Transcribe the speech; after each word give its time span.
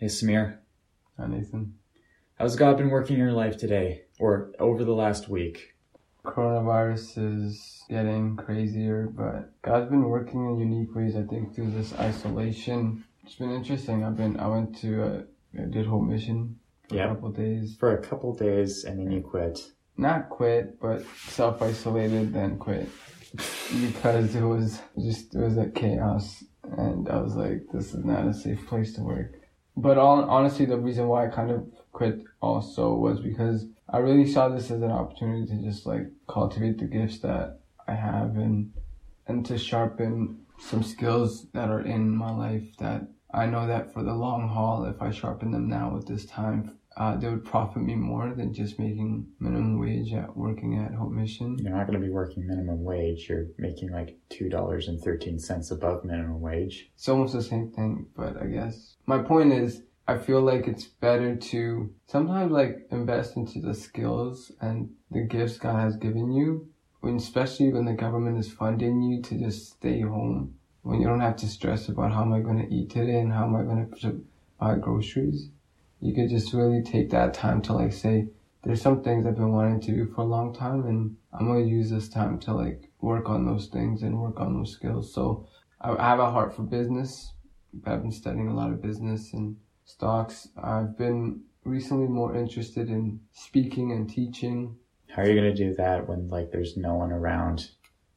Hey, 0.00 0.06
Samir. 0.06 0.58
Hi, 1.18 1.26
Nathan. 1.26 1.74
How's 2.36 2.54
God 2.54 2.76
been 2.78 2.88
working 2.88 3.14
in 3.16 3.20
your 3.20 3.32
life 3.32 3.56
today 3.56 4.02
or 4.20 4.52
over 4.60 4.84
the 4.84 4.92
last 4.92 5.28
week? 5.28 5.74
Coronavirus 6.24 7.46
is 7.46 7.82
getting 7.90 8.36
crazier, 8.36 9.08
but 9.08 9.60
God's 9.62 9.90
been 9.90 10.04
working 10.04 10.46
in 10.46 10.60
unique 10.60 10.94
ways, 10.94 11.16
I 11.16 11.22
think, 11.22 11.52
through 11.52 11.72
this 11.72 11.92
isolation. 11.94 13.02
It's 13.24 13.34
been 13.34 13.50
interesting. 13.50 14.04
I've 14.04 14.16
been, 14.16 14.38
I 14.38 14.46
went 14.46 14.78
to, 14.82 15.02
uh, 15.02 15.22
I 15.60 15.64
did 15.64 15.86
Hope 15.86 16.04
Mission 16.04 16.60
for 16.88 16.94
Yep. 16.94 17.04
a 17.04 17.14
couple 17.14 17.30
days. 17.32 17.76
For 17.80 17.92
a 17.96 18.00
couple 18.00 18.34
days 18.36 18.84
and 18.84 19.00
then 19.00 19.10
you 19.10 19.20
quit. 19.20 19.58
Not 19.96 20.28
quit, 20.28 20.78
but 20.80 21.04
self 21.26 21.60
isolated, 21.60 22.32
then 22.32 22.56
quit. 22.58 22.88
because 23.32 24.36
it 24.36 24.42
was 24.44 24.80
just, 24.96 25.34
it 25.34 25.40
was 25.40 25.56
a 25.56 25.68
chaos. 25.70 26.44
And 26.62 27.08
I 27.08 27.20
was 27.20 27.34
like, 27.34 27.62
this 27.72 27.94
is 27.94 28.04
not 28.04 28.28
a 28.28 28.32
safe 28.32 28.64
place 28.68 28.92
to 28.94 29.00
work. 29.00 29.37
But 29.80 29.96
all, 29.96 30.28
honestly, 30.28 30.66
the 30.66 30.76
reason 30.76 31.06
why 31.06 31.26
I 31.26 31.28
kind 31.28 31.52
of 31.52 31.64
quit 31.92 32.24
also 32.42 32.94
was 32.94 33.20
because 33.20 33.66
I 33.88 33.98
really 33.98 34.26
saw 34.26 34.48
this 34.48 34.72
as 34.72 34.82
an 34.82 34.90
opportunity 34.90 35.46
to 35.46 35.62
just 35.62 35.86
like 35.86 36.08
cultivate 36.26 36.78
the 36.78 36.86
gifts 36.86 37.20
that 37.20 37.60
I 37.86 37.94
have 37.94 38.36
and 38.36 38.72
and 39.28 39.46
to 39.46 39.56
sharpen 39.56 40.40
some 40.58 40.82
skills 40.82 41.46
that 41.52 41.68
are 41.68 41.82
in 41.82 42.10
my 42.10 42.30
life 42.30 42.76
that 42.78 43.06
I 43.32 43.46
know 43.46 43.68
that 43.68 43.92
for 43.92 44.02
the 44.02 44.14
long 44.14 44.48
haul, 44.48 44.84
if 44.84 45.00
I 45.00 45.12
sharpen 45.12 45.52
them 45.52 45.68
now 45.68 45.96
at 45.96 46.06
this 46.06 46.26
time, 46.26 46.76
uh, 46.98 47.16
they 47.16 47.28
would 47.28 47.44
profit 47.44 47.80
me 47.80 47.94
more 47.94 48.34
than 48.34 48.52
just 48.52 48.78
making 48.78 49.24
minimum 49.38 49.78
wage 49.78 50.12
at 50.12 50.36
working 50.36 50.78
at 50.78 50.92
Hope 50.92 51.12
Mission. 51.12 51.56
You're 51.60 51.72
not 51.72 51.86
going 51.86 52.00
to 52.00 52.04
be 52.04 52.12
working 52.12 52.44
minimum 52.44 52.82
wage. 52.82 53.28
You're 53.28 53.46
making 53.56 53.92
like 53.92 54.18
$2.13 54.30 55.70
above 55.70 56.04
minimum 56.04 56.40
wage. 56.40 56.90
It's 56.96 57.08
almost 57.08 57.34
the 57.34 57.42
same 57.42 57.70
thing, 57.70 58.08
but 58.16 58.36
I 58.42 58.46
guess 58.46 58.96
my 59.06 59.18
point 59.18 59.52
is 59.52 59.82
I 60.08 60.18
feel 60.18 60.40
like 60.40 60.66
it's 60.66 60.86
better 60.86 61.36
to 61.36 61.94
sometimes 62.06 62.50
like 62.50 62.88
invest 62.90 63.36
into 63.36 63.60
the 63.60 63.74
skills 63.74 64.50
and 64.60 64.90
the 65.12 65.20
gifts 65.20 65.58
God 65.58 65.78
has 65.78 65.96
given 65.96 66.32
you, 66.32 66.68
when 67.00 67.16
especially 67.16 67.72
when 67.72 67.84
the 67.84 67.92
government 67.92 68.38
is 68.38 68.50
funding 68.50 69.02
you 69.02 69.22
to 69.22 69.38
just 69.38 69.70
stay 69.74 70.00
home, 70.00 70.54
when 70.82 71.00
you 71.00 71.06
don't 71.06 71.20
have 71.20 71.36
to 71.36 71.46
stress 71.46 71.88
about 71.88 72.12
how 72.12 72.22
am 72.22 72.32
I 72.32 72.40
going 72.40 72.58
to 72.58 72.74
eat 72.74 72.90
today 72.90 73.20
and 73.20 73.32
how 73.32 73.44
am 73.44 73.54
I 73.54 73.62
going 73.62 73.92
to 74.00 74.24
buy 74.58 74.76
groceries. 74.76 75.50
You 76.00 76.14
could 76.14 76.30
just 76.30 76.52
really 76.52 76.82
take 76.82 77.10
that 77.10 77.34
time 77.34 77.62
to 77.62 77.72
like 77.72 77.92
say, 77.92 78.28
there's 78.62 78.82
some 78.82 79.02
things 79.02 79.26
I've 79.26 79.36
been 79.36 79.52
wanting 79.52 79.80
to 79.80 79.92
do 79.92 80.12
for 80.14 80.22
a 80.22 80.24
long 80.24 80.54
time 80.54 80.86
and 80.86 81.16
I'm 81.32 81.46
going 81.46 81.64
to 81.64 81.70
use 81.70 81.90
this 81.90 82.08
time 82.08 82.38
to 82.40 82.54
like 82.54 82.90
work 83.00 83.28
on 83.28 83.46
those 83.46 83.66
things 83.66 84.02
and 84.02 84.20
work 84.20 84.40
on 84.40 84.54
those 84.54 84.72
skills. 84.72 85.12
So 85.12 85.48
I 85.80 85.90
have 86.02 86.18
a 86.18 86.30
heart 86.30 86.54
for 86.54 86.62
business. 86.62 87.32
I've 87.86 88.02
been 88.02 88.12
studying 88.12 88.48
a 88.48 88.54
lot 88.54 88.70
of 88.70 88.82
business 88.82 89.32
and 89.32 89.56
stocks. 89.84 90.48
I've 90.62 90.98
been 90.98 91.42
recently 91.64 92.06
more 92.06 92.34
interested 92.34 92.88
in 92.88 93.20
speaking 93.32 93.92
and 93.92 94.08
teaching. 94.08 94.76
How 95.10 95.22
are 95.22 95.28
you 95.28 95.40
going 95.40 95.54
to 95.54 95.64
do 95.64 95.74
that 95.74 96.08
when 96.08 96.28
like 96.28 96.50
there's 96.50 96.76
no 96.76 96.94
one 96.94 97.12
around? 97.12 97.70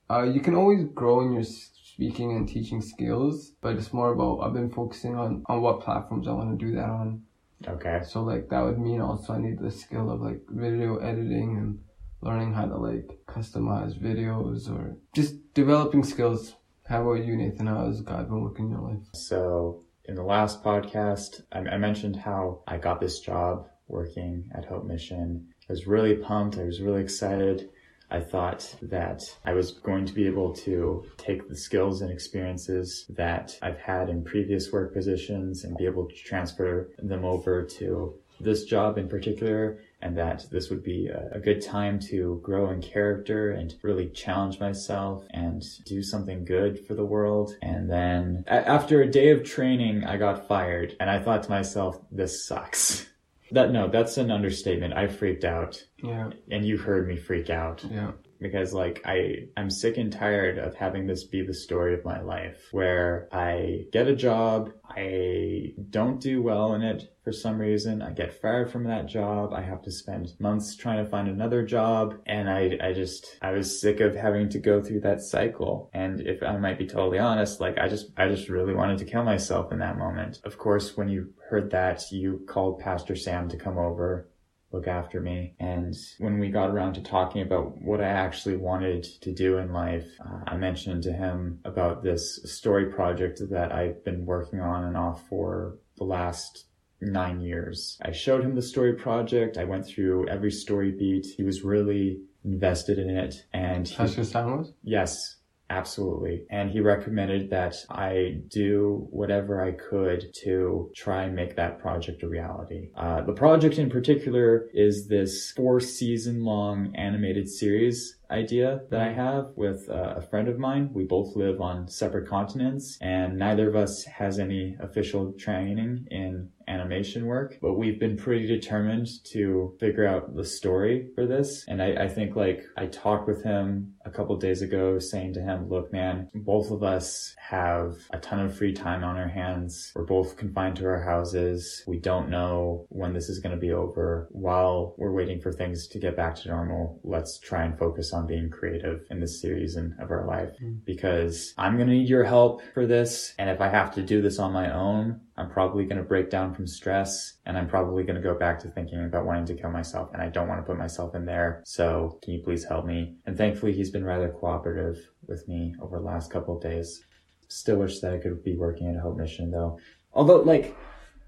Uh, 0.09 0.23
you 0.23 0.41
can 0.41 0.55
always 0.55 0.83
grow 0.93 1.21
in 1.21 1.31
your 1.31 1.43
speaking 1.43 2.35
and 2.35 2.47
teaching 2.47 2.81
skills, 2.81 3.53
but 3.61 3.75
it's 3.75 3.93
more 3.93 4.11
about 4.11 4.39
I've 4.41 4.53
been 4.53 4.71
focusing 4.71 5.15
on 5.15 5.43
on 5.47 5.61
what 5.61 5.81
platforms 5.81 6.27
I 6.27 6.31
want 6.31 6.57
to 6.57 6.65
do 6.65 6.75
that 6.75 6.89
on. 6.89 7.23
Okay. 7.67 8.01
So 8.03 8.23
like 8.23 8.49
that 8.49 8.61
would 8.61 8.79
mean 8.79 9.01
also 9.01 9.33
I 9.33 9.37
need 9.39 9.59
the 9.59 9.71
skill 9.71 10.09
of 10.11 10.21
like 10.21 10.41
video 10.49 10.97
editing 10.97 11.57
and 11.57 11.79
learning 12.21 12.53
how 12.53 12.65
to 12.65 12.77
like 12.77 13.09
customize 13.27 13.99
videos 13.99 14.69
or 14.69 14.97
just 15.15 15.53
developing 15.53 16.03
skills. 16.03 16.55
How 16.87 17.01
about 17.01 17.25
you, 17.25 17.35
Nathan? 17.35 17.67
How 17.67 17.85
has 17.85 18.01
God 18.01 18.27
been 18.27 18.41
working 18.41 18.65
in 18.65 18.71
your 18.71 18.81
life? 18.81 19.07
So 19.13 19.83
in 20.05 20.15
the 20.15 20.23
last 20.23 20.63
podcast, 20.63 21.41
I, 21.51 21.59
I 21.59 21.77
mentioned 21.77 22.15
how 22.15 22.63
I 22.67 22.77
got 22.77 22.99
this 22.99 23.19
job 23.19 23.67
working 23.87 24.49
at 24.55 24.65
Hope 24.65 24.85
Mission. 24.85 25.47
I 25.69 25.73
was 25.73 25.87
really 25.87 26.15
pumped. 26.15 26.57
I 26.57 26.63
was 26.63 26.81
really 26.81 27.01
excited. 27.01 27.69
I 28.11 28.19
thought 28.19 28.75
that 28.81 29.21
I 29.45 29.53
was 29.53 29.71
going 29.71 30.05
to 30.05 30.13
be 30.13 30.27
able 30.27 30.53
to 30.53 31.05
take 31.17 31.47
the 31.47 31.55
skills 31.55 32.01
and 32.01 32.11
experiences 32.11 33.05
that 33.09 33.57
I've 33.61 33.79
had 33.79 34.09
in 34.09 34.23
previous 34.23 34.71
work 34.71 34.93
positions 34.93 35.63
and 35.63 35.77
be 35.77 35.85
able 35.85 36.07
to 36.07 36.15
transfer 36.15 36.89
them 36.99 37.23
over 37.23 37.63
to 37.63 38.13
this 38.39 38.63
job 38.65 38.97
in 38.97 39.07
particular 39.07 39.79
and 40.01 40.17
that 40.17 40.45
this 40.51 40.69
would 40.69 40.83
be 40.83 41.07
a, 41.07 41.39
good 41.39 41.61
time 41.61 41.99
to 41.99 42.39
grow 42.43 42.69
in 42.71 42.81
character 42.81 43.51
and 43.51 43.75
really 43.83 44.09
challenge 44.09 44.59
myself 44.59 45.23
and 45.31 45.63
do 45.85 46.01
something 46.03 46.43
good 46.43 46.85
for 46.85 46.95
the 46.95 47.05
world. 47.05 47.55
And 47.61 47.89
then 47.89 48.43
after 48.47 49.01
a 49.01 49.09
day 49.09 49.29
of 49.29 49.43
training, 49.43 50.03
I 50.03 50.17
got 50.17 50.47
fired 50.47 50.95
and 50.99 51.09
I 51.09 51.19
thought 51.19 51.43
to 51.43 51.49
myself, 51.49 51.99
this 52.11 52.47
sucks. 52.47 53.07
That 53.51 53.71
no, 53.71 53.87
that's 53.87 54.17
an 54.17 54.31
understatement. 54.31 54.93
I 54.93 55.07
freaked 55.07 55.43
out. 55.43 55.83
Yeah, 56.01 56.29
and 56.49 56.65
you 56.65 56.77
heard 56.77 57.07
me 57.07 57.17
freak 57.17 57.49
out. 57.49 57.83
Yeah, 57.89 58.11
because 58.41 58.73
like 58.73 59.01
I 59.05 59.47
I'm 59.55 59.69
sick 59.69 59.97
and 59.97 60.11
tired 60.11 60.57
of 60.57 60.75
having 60.75 61.07
this 61.07 61.23
be 61.23 61.45
the 61.45 61.53
story 61.53 61.93
of 61.93 62.03
my 62.03 62.21
life 62.21 62.67
where 62.71 63.29
I 63.31 63.85
get 63.91 64.07
a 64.07 64.15
job, 64.15 64.71
I 64.89 65.73
don't 65.89 66.19
do 66.19 66.41
well 66.41 66.73
in 66.73 66.81
it 66.81 67.13
for 67.23 67.31
some 67.31 67.59
reason, 67.59 68.01
I 68.01 68.11
get 68.11 68.41
fired 68.41 68.71
from 68.71 68.85
that 68.85 69.05
job, 69.05 69.53
I 69.53 69.61
have 69.61 69.83
to 69.83 69.91
spend 69.91 70.33
months 70.39 70.75
trying 70.75 71.03
to 71.03 71.09
find 71.09 71.27
another 71.27 71.63
job 71.63 72.15
and 72.25 72.49
I 72.49 72.77
I 72.81 72.93
just 72.93 73.37
I 73.41 73.51
was 73.51 73.79
sick 73.79 73.99
of 73.99 74.15
having 74.15 74.49
to 74.49 74.59
go 74.59 74.81
through 74.81 75.01
that 75.01 75.21
cycle. 75.21 75.89
And 75.93 76.19
if 76.21 76.41
I 76.41 76.57
might 76.57 76.79
be 76.79 76.87
totally 76.87 77.19
honest, 77.19 77.61
like 77.61 77.77
I 77.77 77.87
just 77.87 78.07
I 78.17 78.27
just 78.27 78.49
really 78.49 78.73
wanted 78.73 78.97
to 78.99 79.05
kill 79.05 79.23
myself 79.23 79.71
in 79.71 79.79
that 79.79 79.97
moment. 79.97 80.39
Of 80.43 80.57
course, 80.57 80.97
when 80.97 81.09
you 81.09 81.33
heard 81.49 81.69
that, 81.71 82.11
you 82.11 82.43
called 82.47 82.79
Pastor 82.79 83.15
Sam 83.15 83.49
to 83.49 83.57
come 83.57 83.77
over 83.77 84.30
look 84.71 84.87
after 84.87 85.19
me. 85.19 85.55
And 85.59 85.95
when 86.19 86.39
we 86.39 86.49
got 86.49 86.69
around 86.69 86.93
to 86.93 87.03
talking 87.03 87.41
about 87.41 87.81
what 87.81 88.01
I 88.01 88.07
actually 88.07 88.57
wanted 88.57 89.03
to 89.21 89.31
do 89.31 89.57
in 89.57 89.73
life, 89.73 90.07
uh, 90.19 90.39
I 90.47 90.57
mentioned 90.57 91.03
to 91.03 91.13
him 91.13 91.59
about 91.65 92.03
this 92.03 92.41
story 92.45 92.85
project 92.85 93.41
that 93.49 93.71
I've 93.71 94.03
been 94.03 94.25
working 94.25 94.59
on 94.59 94.85
and 94.85 94.97
off 94.97 95.27
for 95.27 95.77
the 95.97 96.05
last 96.05 96.65
nine 97.01 97.41
years. 97.41 97.97
I 98.01 98.11
showed 98.11 98.43
him 98.43 98.55
the 98.55 98.61
story 98.61 98.93
project. 98.93 99.57
I 99.57 99.63
went 99.63 99.85
through 99.85 100.27
every 100.27 100.51
story 100.51 100.91
beat. 100.91 101.25
He 101.25 101.43
was 101.43 101.63
really 101.63 102.21
invested 102.45 102.97
in 102.97 103.09
it. 103.09 103.45
And 103.53 103.87
he, 103.87 103.95
Pastor 103.95 104.23
Sam 104.23 104.57
was. 104.57 104.73
Yes, 104.83 105.37
absolutely. 105.71 106.45
And 106.49 106.69
he 106.69 106.81
recommended 106.81 107.49
that 107.51 107.75
I 107.89 108.41
do 108.49 109.07
whatever 109.09 109.65
I 109.65 109.71
could 109.71 110.33
to 110.43 110.91
try 110.95 111.23
and 111.23 111.35
make 111.35 111.55
that 111.55 111.79
project 111.79 112.23
a 112.23 112.27
reality. 112.27 112.89
Uh, 112.95 113.21
the 113.21 113.33
project 113.33 113.77
in 113.77 113.89
particular 113.89 114.69
is 114.73 115.07
this 115.07 115.51
four 115.51 115.79
season 115.79 116.43
long 116.43 116.93
animated 116.95 117.47
series 117.49 118.17
idea 118.31 118.81
that 118.89 119.01
I 119.01 119.13
have 119.13 119.51
with 119.55 119.89
uh, 119.89 120.15
a 120.17 120.21
friend 120.21 120.47
of 120.47 120.57
mine. 120.57 120.89
We 120.93 121.03
both 121.03 121.35
live 121.35 121.61
on 121.61 121.87
separate 121.87 122.27
continents 122.27 122.97
and 123.01 123.37
neither 123.37 123.69
of 123.69 123.75
us 123.75 124.03
has 124.05 124.39
any 124.39 124.77
official 124.79 125.33
training 125.33 126.07
in 126.09 126.49
animation 126.67 127.25
work, 127.25 127.57
but 127.61 127.73
we've 127.73 127.99
been 127.99 128.17
pretty 128.17 128.47
determined 128.47 129.07
to 129.25 129.75
figure 129.79 130.07
out 130.07 130.35
the 130.35 130.45
story 130.45 131.09
for 131.15 131.25
this. 131.25 131.65
And 131.67 131.81
I, 131.81 132.03
I 132.03 132.07
think 132.07 132.35
like 132.35 132.63
I 132.77 132.87
talked 132.87 133.27
with 133.27 133.43
him 133.43 133.93
a 134.05 134.09
couple 134.09 134.35
days 134.37 134.61
ago 134.61 134.97
saying 134.99 135.33
to 135.33 135.41
him, 135.41 135.69
look, 135.69 135.91
man, 135.91 136.29
both 136.33 136.71
of 136.71 136.83
us 136.83 137.35
have 137.37 137.97
a 138.11 138.19
ton 138.19 138.39
of 138.39 138.57
free 138.57 138.73
time 138.73 139.03
on 139.03 139.17
our 139.17 139.27
hands. 139.27 139.91
We're 139.95 140.05
both 140.05 140.37
confined 140.37 140.77
to 140.77 140.85
our 140.85 141.01
houses. 141.01 141.83
We 141.87 141.99
don't 141.99 142.29
know 142.29 142.85
when 142.89 143.13
this 143.13 143.29
is 143.29 143.39
going 143.39 143.55
to 143.55 143.61
be 143.61 143.71
over. 143.71 144.27
While 144.31 144.95
we're 144.97 145.13
waiting 145.13 145.41
for 145.41 145.51
things 145.51 145.87
to 145.89 145.99
get 145.99 146.15
back 146.15 146.35
to 146.37 146.49
normal, 146.49 146.99
let's 147.03 147.37
try 147.39 147.63
and 147.63 147.77
focus 147.77 148.13
on 148.13 148.20
being 148.27 148.49
creative 148.49 149.05
in 149.09 149.19
this 149.19 149.41
season 149.41 149.95
of 149.99 150.11
our 150.11 150.25
life 150.25 150.51
hmm. 150.59 150.75
because 150.85 151.53
I'm 151.57 151.75
going 151.75 151.87
to 151.87 151.93
need 151.93 152.09
your 152.09 152.23
help 152.23 152.61
for 152.73 152.85
this. 152.85 153.33
And 153.37 153.49
if 153.49 153.61
I 153.61 153.69
have 153.69 153.93
to 153.95 154.01
do 154.01 154.21
this 154.21 154.39
on 154.39 154.51
my 154.51 154.73
own, 154.73 155.21
I'm 155.37 155.49
probably 155.49 155.85
going 155.85 155.97
to 155.97 156.03
break 156.03 156.29
down 156.29 156.53
from 156.53 156.67
stress 156.67 157.33
and 157.45 157.57
I'm 157.57 157.67
probably 157.67 158.03
going 158.03 158.15
to 158.15 158.21
go 158.21 158.37
back 158.37 158.59
to 158.59 158.69
thinking 158.69 159.03
about 159.03 159.25
wanting 159.25 159.45
to 159.45 159.55
kill 159.55 159.71
myself 159.71 160.09
and 160.13 160.21
I 160.21 160.29
don't 160.29 160.47
want 160.47 160.59
to 160.59 160.65
put 160.65 160.77
myself 160.77 161.15
in 161.15 161.25
there. 161.25 161.61
So 161.65 162.19
can 162.23 162.33
you 162.33 162.43
please 162.43 162.63
help 162.63 162.85
me? 162.85 163.15
And 163.25 163.37
thankfully 163.37 163.73
he's 163.73 163.89
been 163.89 164.05
rather 164.05 164.29
cooperative 164.29 164.97
with 165.27 165.47
me 165.47 165.75
over 165.81 165.99
the 165.99 166.05
last 166.05 166.31
couple 166.31 166.57
of 166.57 166.63
days. 166.63 167.03
Still 167.47 167.77
wish 167.77 167.99
that 167.99 168.13
I 168.13 168.17
could 168.17 168.43
be 168.43 168.55
working 168.55 168.89
at 168.89 169.01
Hope 169.01 169.17
Mission 169.17 169.51
though. 169.51 169.79
Although 170.13 170.41
like 170.41 170.75